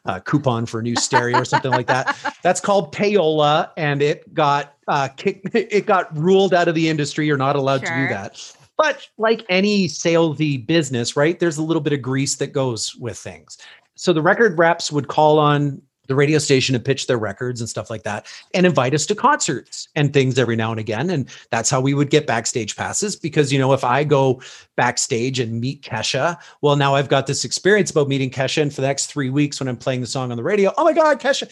[0.05, 2.17] a coupon for a new stereo or something like that.
[2.43, 7.25] That's called payola, and it got uh, kicked, it got ruled out of the industry.
[7.25, 7.95] You're not allowed sure.
[7.95, 8.55] to do that.
[8.77, 11.39] But like any salesy business, right?
[11.39, 13.57] There's a little bit of grease that goes with things.
[13.95, 17.69] So the record reps would call on the radio station to pitch their records and
[17.69, 21.29] stuff like that and invite us to concerts and things every now and again and
[21.49, 24.41] that's how we would get backstage passes because you know if i go
[24.75, 28.81] backstage and meet kesha well now i've got this experience about meeting kesha and for
[28.81, 31.19] the next three weeks when i'm playing the song on the radio oh my god
[31.19, 31.49] kesha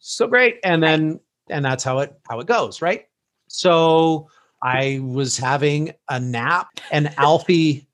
[0.00, 1.18] so great and then
[1.48, 3.06] and that's how it how it goes right
[3.48, 4.28] so
[4.62, 7.86] i was having a nap and alfie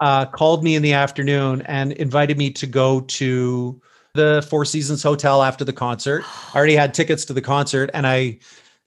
[0.00, 3.80] uh, called me in the afternoon and invited me to go to
[4.16, 6.24] the Four Seasons Hotel after the concert.
[6.54, 8.38] I already had tickets to the concert, and I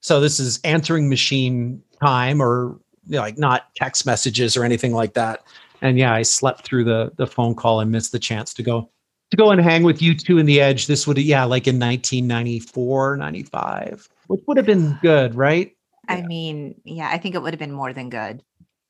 [0.01, 4.93] so this is answering machine time or you know, like not text messages or anything
[4.93, 5.43] like that.
[5.82, 8.89] And yeah, I slept through the the phone call and missed the chance to go
[9.32, 10.88] to go and hang with U2 in the edge.
[10.88, 15.75] This would yeah, like in 1994, 95, which would have been good, right?
[16.07, 16.25] I yeah.
[16.25, 18.43] mean, yeah, I think it would have been more than good.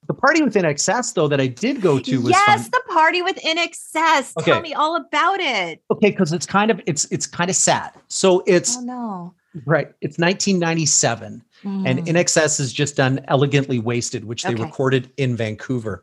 [0.07, 2.69] The party with INXS, though, that I did go to was yes, fun.
[2.71, 4.37] the party with INXS.
[4.37, 4.51] Okay.
[4.51, 5.83] Tell me all about it.
[5.91, 7.91] Okay, because it's kind of it's it's kind of sad.
[8.07, 9.33] So it's oh no,
[9.65, 9.87] right.
[10.01, 11.87] It's 1997, mm.
[11.87, 14.63] and INXS has just done "Elegantly Wasted," which they okay.
[14.63, 16.01] recorded in Vancouver.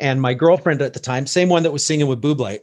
[0.00, 2.58] And my girlfriend at the time, same one that was singing with Buble,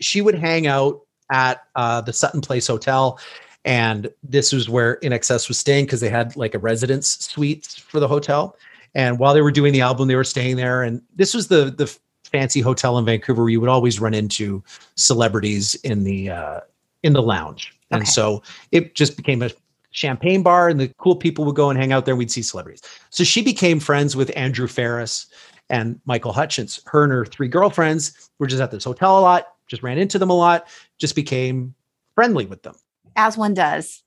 [0.00, 3.18] she would hang out at uh, the Sutton Place Hotel.
[3.64, 7.98] And this was where INXS was staying because they had like a residence suite for
[7.98, 8.56] the hotel.
[8.94, 10.82] And while they were doing the album, they were staying there.
[10.82, 11.96] And this was the the
[12.30, 14.62] fancy hotel in Vancouver where you would always run into
[14.96, 16.60] celebrities in the uh,
[17.02, 17.74] in the lounge.
[17.90, 18.42] And so
[18.72, 19.50] it just became a
[19.92, 22.12] champagne bar, and the cool people would go and hang out there.
[22.12, 22.82] and We'd see celebrities.
[23.10, 25.26] So she became friends with Andrew Farriss
[25.70, 26.80] and Michael Hutchence.
[26.86, 29.53] Her and her three girlfriends were just at this hotel a lot.
[29.68, 30.66] Just ran into them a lot.
[30.98, 31.74] Just became
[32.14, 32.74] friendly with them,
[33.16, 34.02] as one does.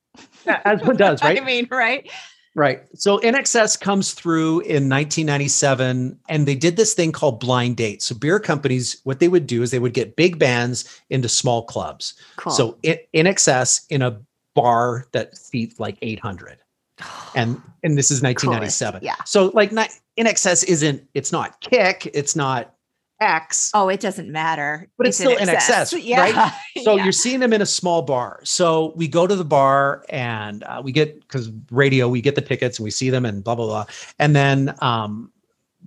[0.45, 1.41] Yeah, as one does, right?
[1.41, 2.10] I mean, right?
[2.58, 2.82] Right.
[2.95, 8.01] So INXS comes through in 1997 and they did this thing called blind date.
[8.01, 11.66] So beer companies, what they would do is they would get big bands into small
[11.66, 12.16] clubs.
[12.38, 12.51] Cool.
[12.51, 12.80] So
[13.14, 14.20] INXS in a
[14.55, 16.58] bar that seats like 800.
[17.36, 19.03] And and this is 1997.
[19.03, 19.14] Yeah.
[19.24, 22.74] So like not INXS isn't it's not kick, it's not
[23.20, 23.72] X.
[23.74, 24.88] Oh, it doesn't matter.
[24.97, 26.20] But it's, it's still INXS, yeah.
[26.20, 26.53] right?
[26.84, 27.03] So yeah.
[27.03, 28.39] you're seeing them in a small bar.
[28.43, 32.41] So we go to the bar and uh, we get because radio, we get the
[32.41, 33.86] tickets and we see them and blah blah blah.
[34.20, 35.32] And then um,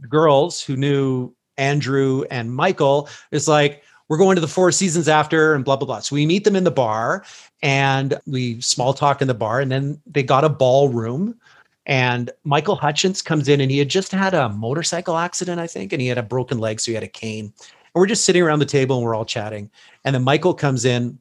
[0.09, 5.55] girls who knew Andrew and Michael is like, we're going to the Four Seasons after
[5.55, 6.01] and blah blah blah.
[6.01, 7.25] So we meet them in the bar
[7.63, 11.39] and we small talk in the bar, and then they got a ballroom
[11.87, 15.93] and Michael Hutchence comes in and he had just had a motorcycle accident, I think,
[15.93, 17.47] and he had a broken leg, so he had a cane.
[17.47, 19.71] And we're just sitting around the table and we're all chatting.
[20.05, 21.19] And then Michael comes in,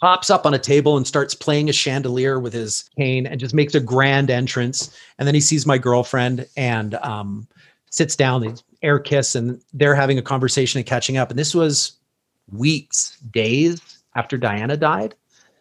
[0.00, 3.54] pops up on a table and starts playing a chandelier with his cane and just
[3.54, 4.94] makes a grand entrance.
[5.18, 7.46] And then he sees my girlfriend and um,
[7.90, 11.30] sits down, they air kiss, and they're having a conversation and catching up.
[11.30, 11.92] And this was
[12.50, 13.80] weeks, days
[14.16, 15.14] after Diana died.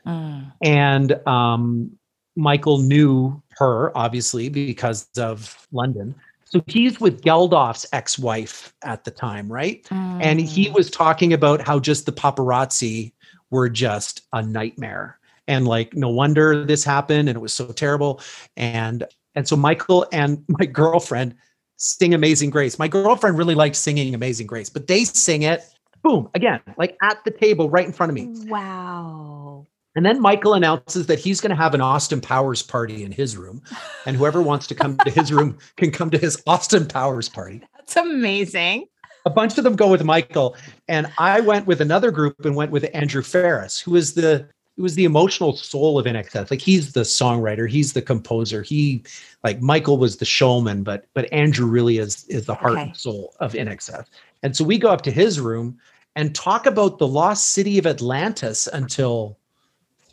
[0.05, 0.51] Mm.
[0.63, 1.91] And um,
[2.35, 6.15] Michael knew her, obviously, because of London.
[6.45, 9.83] So he's with Geldof's ex wife at the time, right?
[9.85, 10.19] Mm.
[10.21, 13.13] And he was talking about how just the paparazzi
[13.51, 15.19] were just a nightmare.
[15.47, 18.19] And like, no wonder this happened and it was so terrible.
[18.57, 19.05] And
[19.35, 21.35] and so Michael and my girlfriend
[21.77, 22.79] sing Amazing Grace.
[22.79, 25.63] My girlfriend really likes singing Amazing Grace, but they sing it,
[26.01, 28.27] boom, again, like at the table right in front of me.
[28.49, 29.67] Wow.
[29.95, 33.35] And then Michael announces that he's going to have an Austin Powers party in his
[33.35, 33.61] room.
[34.05, 37.61] And whoever wants to come to his room can come to his Austin Powers party.
[37.77, 38.85] That's amazing.
[39.25, 40.55] A bunch of them go with Michael.
[40.87, 44.85] And I went with another group and went with Andrew Farriss, who is the who
[44.85, 46.49] is the emotional soul of INXS.
[46.49, 48.63] Like he's the songwriter, he's the composer.
[48.63, 49.03] He
[49.43, 52.81] like Michael was the showman, but but Andrew really is is the heart okay.
[52.83, 54.05] and soul of INXS.
[54.41, 55.77] And so we go up to his room
[56.15, 59.37] and talk about the lost city of Atlantis until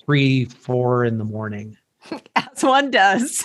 [0.09, 1.77] three, four in the morning.
[2.37, 3.45] As one does.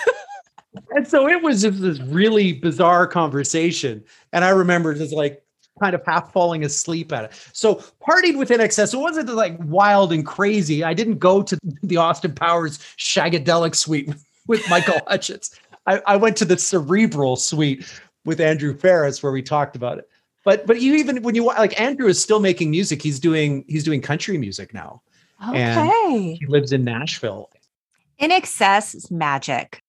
[0.91, 4.01] and so it was just this really bizarre conversation.
[4.31, 5.43] And I remember just like
[5.81, 7.49] kind of half falling asleep at it.
[7.51, 8.93] So partied with INXS.
[8.93, 10.85] It wasn't like wild and crazy.
[10.85, 14.13] I didn't go to the Austin Powers Shagadelic suite
[14.47, 15.59] with Michael Hutchence.
[15.85, 17.85] I, I went to the cerebral suite
[18.23, 20.07] with Andrew Farriss where we talked about it.
[20.45, 23.01] But but you even when you like Andrew is still making music.
[23.01, 25.01] He's doing he's doing country music now.
[25.49, 26.37] Okay.
[26.39, 27.49] he lives in Nashville.
[28.21, 29.81] INXS is magic.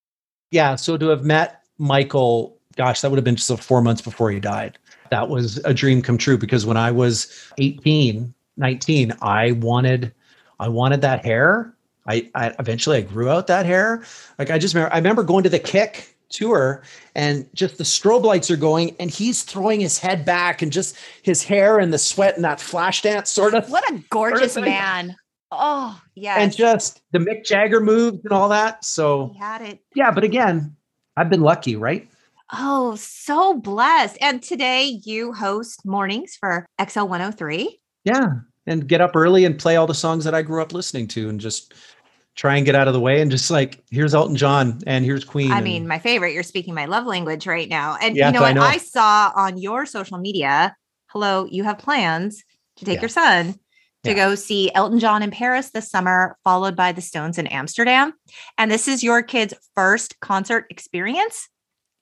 [0.50, 0.76] Yeah.
[0.76, 4.40] So to have met Michael, gosh, that would have been just four months before he
[4.40, 4.78] died.
[5.11, 10.12] That was a dream come true because when I was 18, 19, I wanted
[10.61, 11.74] I wanted that hair.
[12.07, 14.05] I, I eventually I grew out that hair.
[14.38, 16.82] Like I just remember I remember going to the kick tour
[17.14, 20.96] and just the strobe lights are going and he's throwing his head back and just
[21.22, 25.16] his hair and the sweat and that flash dance sort of What a gorgeous man.
[25.59, 26.36] Oh, yeah.
[26.38, 28.84] and just the Mick Jagger moves and all that.
[28.84, 29.80] So he had it.
[29.94, 30.76] yeah, but again,
[31.16, 32.09] I've been lucky, right?
[32.52, 34.18] Oh, so blessed.
[34.20, 37.80] And today you host mornings for XL 103.
[38.05, 38.26] Yeah.
[38.66, 41.28] And get up early and play all the songs that I grew up listening to
[41.28, 41.74] and just
[42.36, 45.24] try and get out of the way and just like here's Elton John and here's
[45.24, 45.52] Queen.
[45.52, 47.96] I and- mean, my favorite, you're speaking my love language right now.
[48.00, 48.55] And you know I what?
[48.55, 48.62] know.
[48.62, 50.74] I saw on your social media,
[51.07, 52.42] hello, you have plans
[52.76, 53.02] to take Yeah.
[53.02, 53.55] your son
[54.05, 54.16] to Yeah.
[54.16, 58.12] go see Elton John in Paris this summer, followed by the Stones in Amsterdam.
[58.59, 61.48] And this is your kid's first concert experience.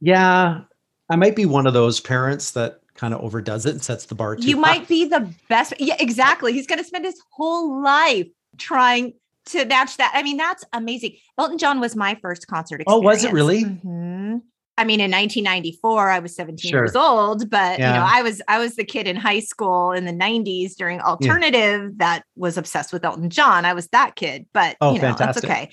[0.01, 0.63] yeah,
[1.09, 4.15] I might be one of those parents that kind of overdoes it and sets the
[4.15, 4.61] bar too You high.
[4.79, 5.75] might be the best.
[5.79, 6.53] Yeah, exactly.
[6.53, 8.27] He's going to spend his whole life
[8.59, 9.13] trying
[9.47, 10.11] to match that.
[10.15, 11.17] I mean, that's amazing.
[11.39, 13.01] Elton John was my first concert experience.
[13.03, 13.65] Oh, was it really?
[13.65, 14.43] Mhm.
[14.79, 16.81] I mean, in 1994, I was 17 Sure.
[16.81, 20.07] years old, but you know, I was I was the kid in high school in
[20.07, 23.65] the 90s during alternative that was obsessed with Elton John.
[23.67, 25.43] I was that kid, but Oh, you know, fantastic.
[25.49, 25.71] that's okay.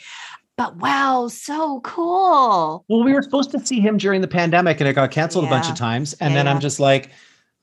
[0.57, 2.83] But wow, so cool.
[2.89, 5.47] Well, we were supposed to see him during the pandemic and it got canceled a
[5.49, 6.11] bunch of times.
[6.15, 6.47] And Yeah, then.
[6.49, 7.11] I'm just like,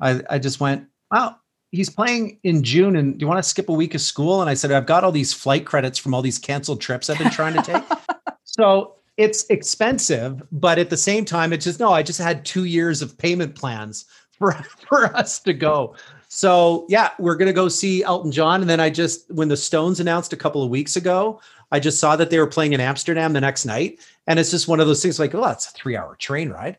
[0.00, 1.36] I, I just went, wow,
[1.72, 2.96] he's playing in June.
[2.96, 4.40] And do you want to skip a week of school?
[4.40, 7.18] And I said, I've got all these flight credits from all these canceled trips I've
[7.18, 7.82] been trying to take.
[8.44, 12.64] so it's expensive, but at the same time, it's just no, I just had two
[12.64, 14.52] years of payment plans for,
[14.88, 15.94] for us to go.
[16.28, 18.60] So yeah, we're gonna go see Elton John.
[18.60, 21.40] And then I just when the Stones announced a couple of weeks ago,
[21.72, 24.00] I just saw that they were playing in Amsterdam the next night.
[24.26, 26.78] And it's just one of those things like, oh, that's a three hour train ride.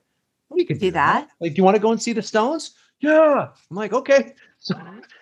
[0.50, 1.28] We could Do that.
[1.40, 2.72] Like, do you want to go and see the Stones?
[3.00, 3.50] Yeah.
[3.70, 4.34] I'm like, okay.
[4.60, 4.76] So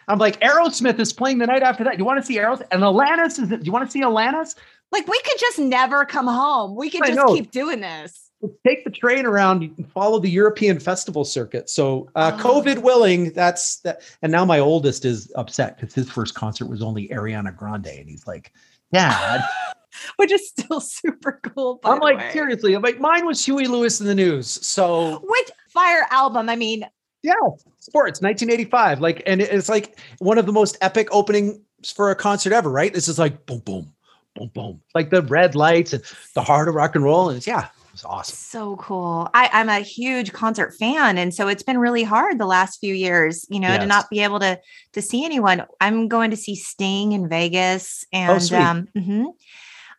[0.07, 1.93] I'm like, Aerosmith is playing the night after that.
[1.93, 2.67] Do you want to see Aerosmith?
[2.71, 4.55] And Alanis is, do you want to see Alanis?
[4.91, 6.75] Like we could just never come home.
[6.75, 7.33] We could I just know.
[7.33, 8.21] keep doing this.
[8.65, 9.75] Take the train around.
[9.75, 11.69] Can follow the European festival circuit.
[11.69, 12.43] So, uh, Oh.
[12.43, 14.01] COVID willing, that's that.
[14.21, 18.07] And now my oldest is upset because his first concert was only Ariana Grande, and
[18.09, 18.51] he's like,
[18.93, 19.41] "Dad."
[20.17, 21.79] Which is still super cool.
[21.85, 22.29] I'm like, way.
[22.33, 22.73] seriously.
[22.73, 24.47] I'm like, mine was Huey Lewis and the News.
[24.65, 26.49] So Which fire album?
[26.49, 26.85] I mean,
[27.23, 27.33] yeah,
[27.79, 28.99] sports, 1985.
[28.99, 31.57] Like, and it's like one of the most epic openings
[31.95, 32.93] for a concert ever, right?
[32.93, 33.93] This is like boom, boom,
[34.35, 37.29] boom, boom, like the red lights and the heart of rock and roll.
[37.29, 38.35] And it's yeah, it was awesome.
[38.35, 39.29] so cool.
[39.33, 41.17] I, I'm a huge concert fan.
[41.17, 44.21] And so it's been really hard the last few years, you know, to not be
[44.21, 44.59] able to
[44.93, 45.65] to see anyone.
[45.81, 48.05] I'm going to see Sting in Vegas.
[48.11, 48.59] And sweet.
[48.59, 49.27] um, mhm.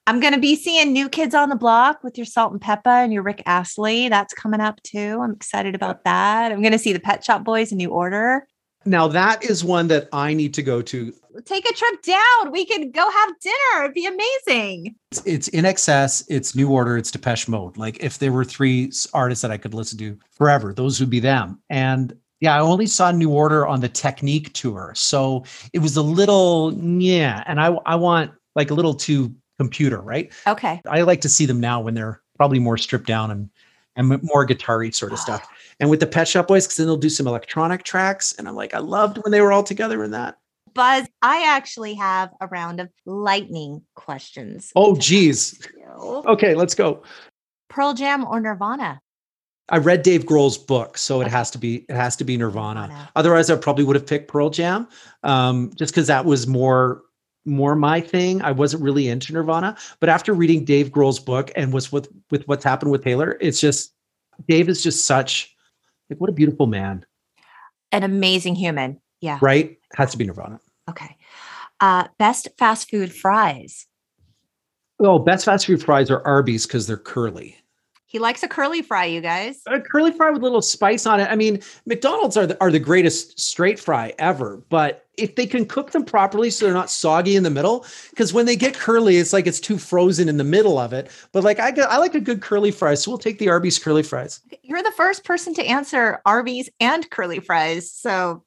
[0.08, 3.24] I'm going to be seeing New Kids on the Block with your Salt-N-Pepa and your
[3.24, 4.08] Rick Astley.
[4.08, 5.18] That's coming up too.
[5.20, 6.52] I'm excited about that.
[6.52, 8.46] I'm going to see the Pet Shop Boys in New Order.
[8.86, 11.12] Now that is one that I need to go to.
[11.44, 12.50] Take a trip down.
[12.50, 13.84] We can go have dinner.
[13.84, 14.94] It'd be amazing.
[15.10, 16.24] It's, it's INXS.
[16.28, 16.96] It's New Order.
[16.96, 17.76] It's Depeche Mode.
[17.76, 21.20] Like if there were three artists that I could listen to forever, those would be
[21.20, 21.60] them.
[21.68, 26.02] And yeah, I only saw New Order on the Technique tour, so it was a
[26.02, 27.42] little yeah.
[27.46, 30.32] And I I want like a little too computer, right?
[30.46, 30.80] Okay.
[30.86, 33.50] I like to see them now when they're probably more stripped down and
[33.96, 35.22] and more guitar-y sort of ah.
[35.22, 35.48] stuff.
[35.78, 38.34] And with the Pet Shop Boys, because then they'll do some electronic tracks.
[38.38, 40.38] And I'm like, I loved when they were all together in that.
[40.74, 44.72] Buzz, I actually have a round of lightning questions.
[44.76, 45.66] Oh, geez.
[45.98, 47.02] Okay, let's go.
[47.70, 49.00] Pearl Jam or Nirvana?
[49.68, 52.82] I read Dave Grohl's book, so it has to be it has to be Nirvana.
[52.82, 53.10] Nirvana.
[53.16, 54.88] Otherwise, I probably would have picked Pearl Jam,
[55.22, 57.02] um, just because that was more
[57.44, 58.42] more my thing.
[58.42, 62.46] I wasn't really into Nirvana, but after reading Dave Grohl's book and was with with
[62.46, 63.92] what's happened with Taylor, it's just
[64.46, 65.55] Dave is just such
[66.10, 67.04] like what a beautiful man,
[67.92, 69.00] An amazing human.
[69.20, 69.38] Yeah.
[69.40, 69.78] right?
[69.94, 70.60] Has to be Nirvana.
[70.88, 71.16] Okay.
[71.80, 73.86] Uh, best fast food fries.
[75.00, 77.56] Oh, best fast food fries are Arby's because they're curly.
[78.08, 79.60] He likes a curly fry, you guys.
[79.66, 81.28] A curly fry with a little spice on it.
[81.28, 85.66] I mean, McDonald's are the, are the greatest straight fry ever, but if they can
[85.66, 89.16] cook them properly so they're not soggy in the middle, because when they get curly,
[89.16, 91.10] it's like it's too frozen in the middle of it.
[91.32, 94.04] But like I, I like a good curly fry, so we'll take the Arby's curly
[94.04, 94.40] fries.
[94.62, 98.44] You're the first person to answer Arby's and curly fries, so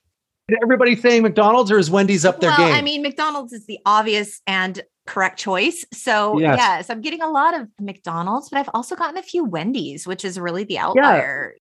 [0.64, 2.74] everybody saying McDonald's or is Wendy's up their well, game?
[2.74, 5.84] I mean, McDonald's is the obvious and correct choice.
[5.91, 6.57] So Yes.
[6.57, 6.89] yes.
[6.89, 10.39] I'm getting a lot of McDonald's, but I've also gotten a few Wendy's, which is
[10.39, 11.55] really the outlier.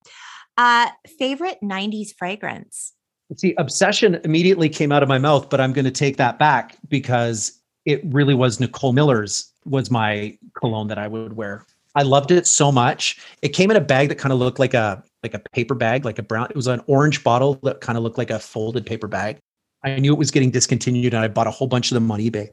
[0.57, 0.87] Uh,
[1.17, 2.93] favorite 90s fragrance.
[3.37, 6.77] See, obsession immediately came out of my mouth, but I'm going to take that back
[6.87, 11.65] because it really was Nicole Miller's was my cologne that I would wear.
[11.95, 13.19] I loved it so much.
[13.41, 16.05] It came in a bag that kind of looked like a like a paper bag,
[16.05, 16.47] like a brown.
[16.49, 19.37] It was an orange bottle that kind of looked like a folded paper bag.
[19.83, 22.19] I knew it was getting discontinued, and I bought a whole bunch of them on
[22.19, 22.49] eBay.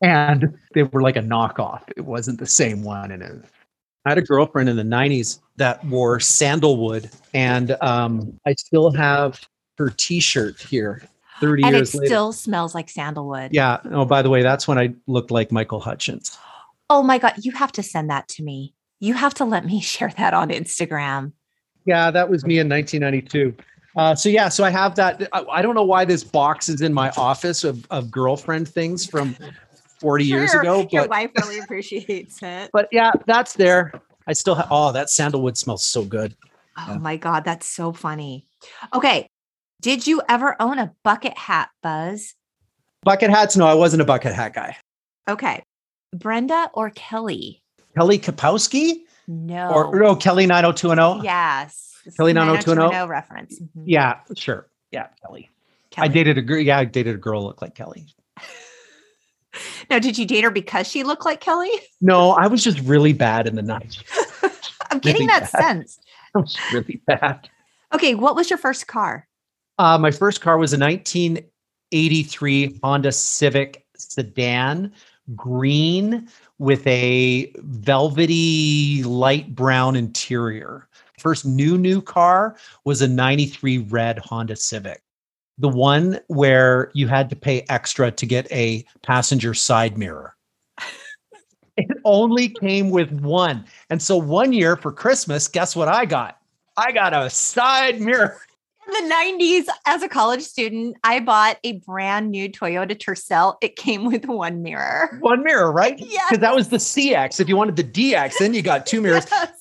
[0.00, 1.82] And they were like a knockoff.
[1.96, 3.44] It wasn't the same one, and it,
[4.04, 9.40] I had a girlfriend in the 90s that wore sandalwood, and um, I still have
[9.76, 11.02] her t shirt here
[11.40, 12.06] 30 And it years later.
[12.06, 13.52] still smells like sandalwood.
[13.52, 13.78] yeah.
[13.92, 16.36] Oh, by the way, that's when I looked like Michael Hutchence.
[16.90, 17.34] Oh my God.
[17.38, 18.74] You have to send that to me.
[19.00, 21.32] You have to let me share that on Instagram.
[21.84, 23.54] Yeah, that was me in 1992.
[23.96, 25.28] Uh, so yeah, so I have that.
[25.32, 29.06] I, I don't know why this box is in my office of, of girlfriend things
[29.06, 29.36] from
[30.00, 32.70] 40 years Sure, ago, Your but wife really appreciates it.
[32.72, 33.92] but yeah, that's there.
[34.26, 34.68] I still have.
[34.70, 36.36] Oh, that sandalwood smells so good.
[36.76, 36.98] Oh Yeah.
[36.98, 37.44] my God.
[37.44, 38.46] That's so funny.
[38.94, 39.26] Okay.
[39.80, 42.34] Did you ever own a bucket hat, Buzz?
[43.02, 43.56] Bucket hats?
[43.56, 44.76] No, I wasn't a bucket hat guy.
[45.28, 45.62] Okay.
[46.14, 47.62] Brenda or Kelly?
[47.96, 49.70] Kelly Kapowski No.
[49.70, 51.24] or no Kelly 90210.
[51.24, 51.92] Yes.
[52.16, 53.08] Kelly the 90210?
[53.08, 53.58] reference.
[53.60, 53.68] Mhm.
[53.84, 54.66] Yeah, sure.
[54.90, 55.50] Yeah, Kelly.
[55.96, 56.58] I dated a girl.
[56.60, 58.06] Yeah, I dated a girl who looked like Kelly.
[59.90, 61.70] Now, did you date her because she looked like Kelly?
[62.00, 64.02] No, I was just really bad in the night.
[64.90, 65.62] I'm getting Really that bad.
[65.62, 65.98] sense.
[66.34, 67.48] I was really bad.
[67.92, 68.14] Okay.
[68.14, 69.26] What was your first car?
[69.78, 74.92] Uh, my first car was a 1983 Honda Civic sedan,
[75.34, 76.28] green
[76.58, 80.88] with a velvety light brown interior.
[81.18, 85.02] First new new car was a 93 red Honda Civic.
[85.58, 90.36] The one where you had to pay extra to get a passenger side mirror.
[91.76, 93.64] it only came with one.
[93.90, 96.38] And so one year for Christmas, guess what I got?
[96.76, 98.40] I got a side mirror.
[98.86, 103.56] In the 90s, as a college student, I bought a brand new Toyota Tercel.
[103.60, 105.18] It came with one mirror.
[105.20, 105.98] one mirror, right?
[105.98, 106.24] Yes.
[106.30, 107.38] Because that was the CX.
[107.40, 109.26] If you wanted the DX, then you got two mirrors.
[109.30, 109.52] Yes.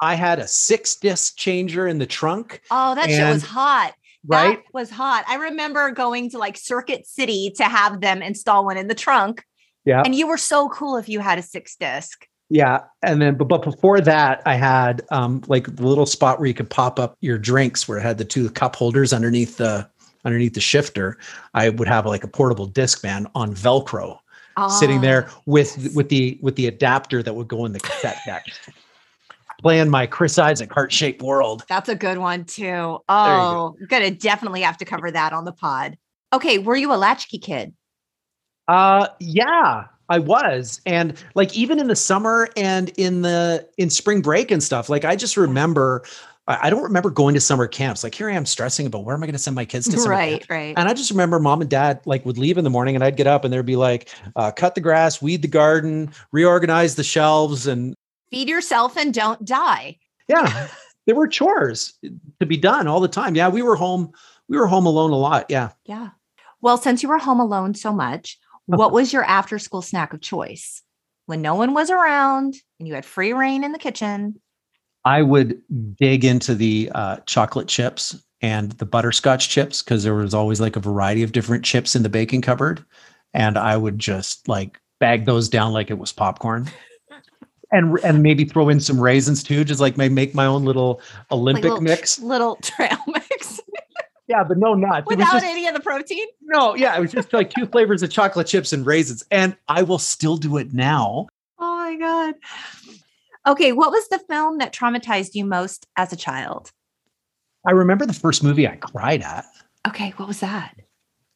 [0.00, 3.94] I had a six disc changer in the trunk, Oh, that shit was hot.
[4.26, 4.58] Right?
[4.64, 5.24] That was hot.
[5.28, 9.44] I remember going to like Circuit City to have them install one in the trunk.
[9.84, 10.02] Yeah.
[10.04, 12.26] And you were so cool if you had a six disc.
[12.48, 12.80] Yeah.
[13.02, 16.54] And then, but, but before that, I had um, like the little spot where you
[16.54, 19.88] could pop up your drinks where it had the two cup holders underneath the
[20.24, 21.18] underneath the shifter.
[21.52, 24.18] I would have like a portable Discman on Velcro
[24.68, 25.94] sitting there Oh, with yes.
[25.94, 28.46] with the with the adapter that would go in the cassette deck.
[29.64, 31.64] Playing my Chris Isaak heart shaped world.
[31.70, 32.64] That's a good one too.
[32.64, 33.02] go.
[33.08, 35.96] Oh, gonna definitely have to cover that on the pod.
[36.34, 37.72] Okay, were you a latchkey kid?
[38.68, 40.82] Uh yeah, I was.
[40.84, 45.06] And like even in the summer and in the in spring break and stuff, like
[45.06, 46.04] I just remember
[46.46, 48.04] I don't remember going to summer camps.
[48.04, 49.98] Like here I am stressing about where am I going to send my kids to
[49.98, 50.42] summer camp?
[50.42, 50.74] Right, right.
[50.76, 53.16] And I just remember mom and dad like would leave in the morning and I'd
[53.16, 57.02] get up and there'd be like uh, cut the grass, weed the garden, reorganize the
[57.02, 57.96] shelves and
[58.34, 59.98] Feed yourself and don't die.
[60.28, 60.68] yeah,
[61.06, 61.94] there were chores
[62.40, 63.34] to be done all the time.
[63.34, 64.12] Yeah, we were home
[64.48, 65.46] we were home alone a lot.
[65.48, 65.70] Yeah.
[65.84, 66.10] Yeah.
[66.60, 70.20] Well, since you were home alone so much, what was your after school snack of
[70.20, 70.82] choice?
[71.26, 74.40] When no one was around and you had free reign in the kitchen.
[75.06, 75.60] I would
[75.96, 80.76] dig into the uh, chocolate chips and the butterscotch chips because there was always like
[80.76, 82.84] a variety of different chips in the baking cupboard.
[83.32, 86.70] And I would just like bag those down like it was popcorn.
[87.74, 91.00] And, and maybe throw in some raisins too, just like may make my own little
[91.10, 92.20] like Olympic little, mix.
[92.20, 93.60] Little trail mix
[94.28, 95.06] Yeah, but no nuts.
[95.08, 96.26] Without just, any of the protein.
[96.42, 99.24] no, yeah, it was just like two flavors of chocolate chips and raisins.
[99.30, 101.26] And I will still do it now.
[101.58, 102.34] Oh my God.
[103.46, 103.72] Okay.
[103.72, 106.70] What was the film that traumatized you most as a child?
[107.66, 109.46] I remember the first movie I cried at.
[109.86, 110.10] Okay.
[110.16, 110.74] What was that?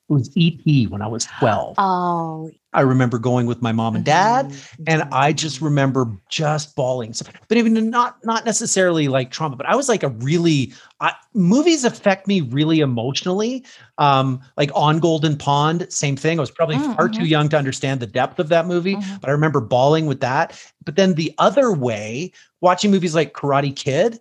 [0.09, 0.86] It was E.T.
[0.86, 1.74] when I was 12.
[1.76, 4.84] Oh, I remember going with my mom and dad, Mhm.
[4.87, 7.12] and I just remember just bawling.
[7.12, 11.12] So- But even not not necessarily like trauma, but I was like a really I,
[11.34, 13.64] movies affect me really emotionally.
[13.99, 16.38] Um, like on Golden Pond, same thing.
[16.38, 17.28] I was probably Mm, far too mhm.
[17.28, 19.20] young to understand the depth of that movie, Mhm.
[19.20, 20.58] but I remember bawling with that.
[20.87, 24.20] But then the other way, watching movies like Karate Kid,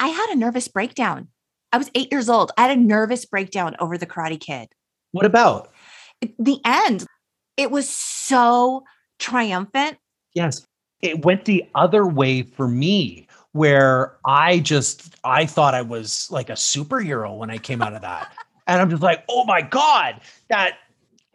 [0.00, 1.28] I had a nervous breakdown.
[1.72, 2.50] I was eight years old.
[2.58, 4.68] I had a nervous breakdown over the Karate Kid.
[5.12, 5.72] What about?
[6.38, 7.06] The end,
[7.56, 8.84] it was so
[9.18, 9.98] triumphant.
[10.34, 10.66] Yes.
[11.00, 16.50] It went the other way for me where I just I thought I was like
[16.50, 18.32] a superhero when I came out of that.
[18.66, 20.78] and I'm just like, "Oh my god, that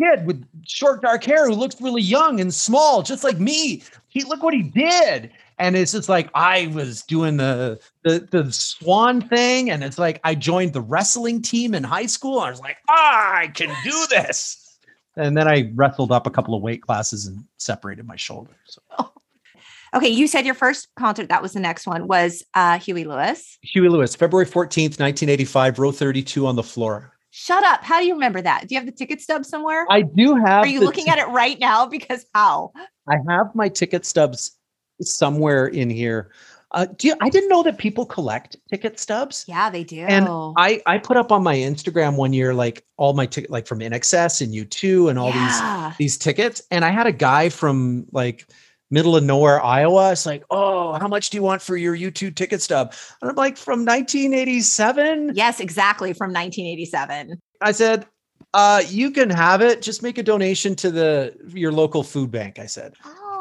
[0.02, 3.84] kid with short dark hair who looks really young and small just like me.
[4.10, 8.52] He look what he did." And it's just like I was doing the the the
[8.52, 12.40] swan thing and it's like I joined the wrestling team in high school.
[12.40, 14.60] I was like, "Ah, I can do this."
[15.16, 18.52] And then I wrestled up a couple of weight classes and separated my shoulder.
[18.66, 18.82] So
[19.94, 23.60] Okay, you said your first concert, that was the next one, was uh, Huey Lewis.
[23.62, 27.14] Huey Lewis, February 14th, 1985, row 32 on the floor.
[27.30, 27.84] Shut up.
[27.84, 28.68] How do you remember that?
[28.68, 29.86] Do you have the ticket stub somewhere?
[29.90, 31.86] I do have Are you looking ti- at it right now?
[31.86, 32.72] Because how?
[33.08, 34.58] I have my ticket stubs
[35.02, 36.32] somewhere in here.
[36.74, 39.46] Uh, do you, I didn't know that people collect ticket stubs.
[39.48, 40.00] Yeah, they do.
[40.00, 43.68] And I, I put up on my Instagram one year like all my ticket like
[43.68, 45.94] from INXS and U2 and all these yeah.
[46.00, 46.64] these tickets.
[46.72, 48.48] And I had a guy from like
[48.90, 50.12] middle of nowhere, Iowa.
[50.12, 52.94] It's like, oh, how much do you want for your U2 ticket stub?
[53.22, 55.34] And I'm like, from 1987.
[55.36, 56.14] Yes, exactly.
[56.14, 57.40] From 1987.
[57.62, 58.08] I said,
[58.54, 59.82] uh, you can have it.
[59.82, 62.60] Just make a donation to the your local food bank.
[62.60, 62.94] I said.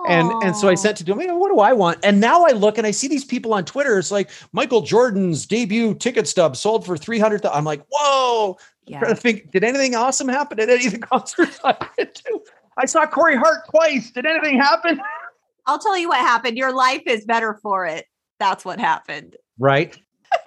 [0.08, 1.20] And and so I sent to him.
[1.20, 1.98] "Hey, What do I want?
[2.02, 3.98] And now I look and I see these people on Twitter.
[3.98, 7.44] It's like Michael Jordan's debut ticket stub sold for three hundred.
[7.46, 8.58] I'm like, whoa!
[8.86, 8.98] Yeah.
[9.00, 12.40] trying to think, did anything awesome happen at any of the concerts I went to?
[12.76, 14.10] I saw Corey Hart twice.
[14.10, 15.00] Did anything happen?
[15.66, 16.56] I'll tell you what happened.
[16.58, 18.06] Your life is better for it.
[18.40, 19.36] That's what happened.
[19.58, 19.96] Right.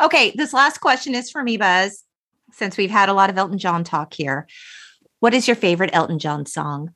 [0.00, 2.02] Okay, this last question is for me, Buzz.
[2.52, 4.46] Since we've had a lot of Elton John talk here,
[5.20, 6.94] what is your favorite Elton John song?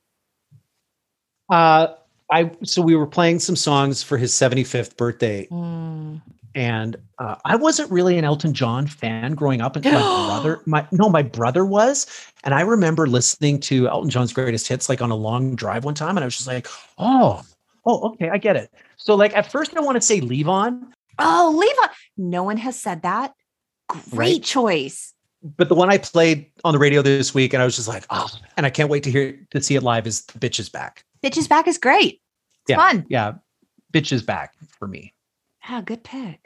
[1.49, 1.87] Uh,
[2.31, 6.21] I so we were playing some songs for his 75th birthday, Mm.
[6.53, 9.75] and uh, I wasn't really an Elton John fan growing up.
[9.75, 12.05] Until my brother, my no, my brother was,
[12.43, 15.95] and I remember listening to Elton John's greatest hits like on a long drive one
[15.95, 16.67] time, and I was just like,
[16.99, 17.41] oh,
[17.85, 18.71] oh, okay, I get it.
[18.97, 21.89] So like at first I want to say Levon, Oh, Levon.
[22.17, 23.33] No one has said that.
[23.87, 24.43] Great Right?
[24.43, 25.13] choice.
[25.57, 28.05] but the one I played on the radio this week, and I was just like,
[28.11, 30.05] oh, and I can't wait to hear to see it live.
[30.05, 31.03] Is the Bitch is back?
[31.23, 32.21] Bitches Back is great.
[32.61, 32.75] It's Yeah.
[32.77, 33.05] fun.
[33.09, 33.33] Yeah,
[33.93, 35.13] Bitch is back for me.
[35.69, 36.45] Yeah, good pick.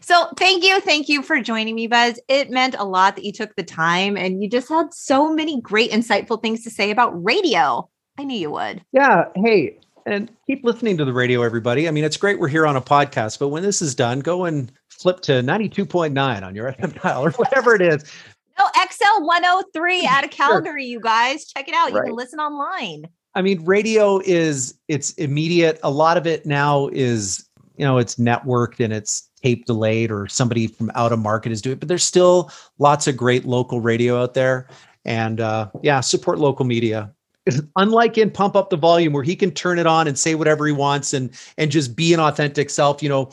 [0.00, 0.80] So thank you.
[0.80, 2.18] Thank you for joining me, Buzz.
[2.28, 5.60] It meant a lot that you took the time and you just had so many
[5.60, 7.88] great, insightful things to say about radio.
[8.18, 8.82] I knew you would.
[8.92, 9.24] Yeah.
[9.36, 11.86] Hey, and keep listening to the radio, everybody.
[11.86, 14.46] I mean, it's great we're here on a podcast, but when this is done, go
[14.46, 18.04] and flip to 92.9 on your FM dial or whatever it is.
[18.58, 21.44] No, XL 103 out of Calgary, you guys.
[21.44, 21.90] Check it out.
[21.92, 22.06] You Right.
[22.06, 23.04] can listen online.
[23.38, 25.78] I mean, radio is it's immediate.
[25.84, 30.26] A lot of it now is, you know, it's networked and it's tape delayed or
[30.26, 32.50] somebody from out of market is doing it, but there's still
[32.80, 34.66] lots of great local radio out there.
[35.04, 37.14] And uh, yeah, support local media.
[37.76, 40.66] Unlike in Pump Up the Volume, where he can turn it on and say whatever
[40.66, 43.30] he wants and and just be an authentic self, you know,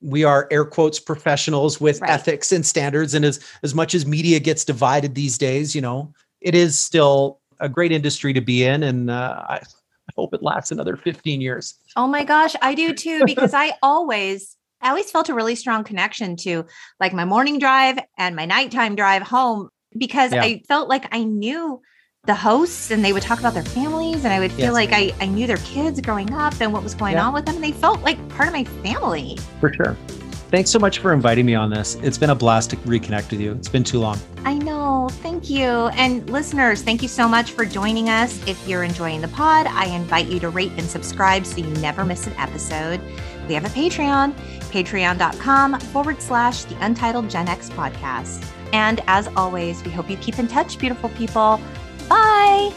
[0.00, 2.10] we are air quotes professionals with Right.
[2.10, 3.12] ethics and standards.
[3.12, 6.10] And as as much as media gets divided these days, you know,
[6.40, 8.82] it is still a great industry to be in.
[8.82, 11.74] And uh, I, I hope it lasts another 15 years.
[11.96, 15.84] Oh my gosh, I do too, because I always, I always felt a really strong
[15.84, 16.64] connection to
[17.00, 20.42] like my morning drive and my nighttime drive home because Yeah.
[20.42, 21.80] I felt like I knew
[22.24, 24.74] the hosts and they would talk about their families and I would feel Yes.
[24.74, 27.26] like I, I knew their kids growing up and what was going Yeah.
[27.26, 27.56] on with them.
[27.56, 29.38] And they felt like part of my family.
[29.60, 29.96] For sure.
[30.52, 31.94] Thanks so much for inviting me on this.
[32.02, 33.52] It's been a blast to reconnect with you.
[33.52, 34.18] It's been too long.
[34.44, 35.08] I know.
[35.22, 35.88] Thank you.
[35.94, 38.38] And listeners, thank you so much for joining us.
[38.46, 42.04] If you're enjoying the pod, I invite you to rate and subscribe so you never
[42.04, 43.00] miss an episode.
[43.48, 44.34] We have a Patreon,
[44.70, 48.46] patreon.com forward slash the Untitled Gen X podcast.
[48.74, 51.62] And as always, we hope you keep in touch, beautiful people.
[52.10, 52.74] Bye.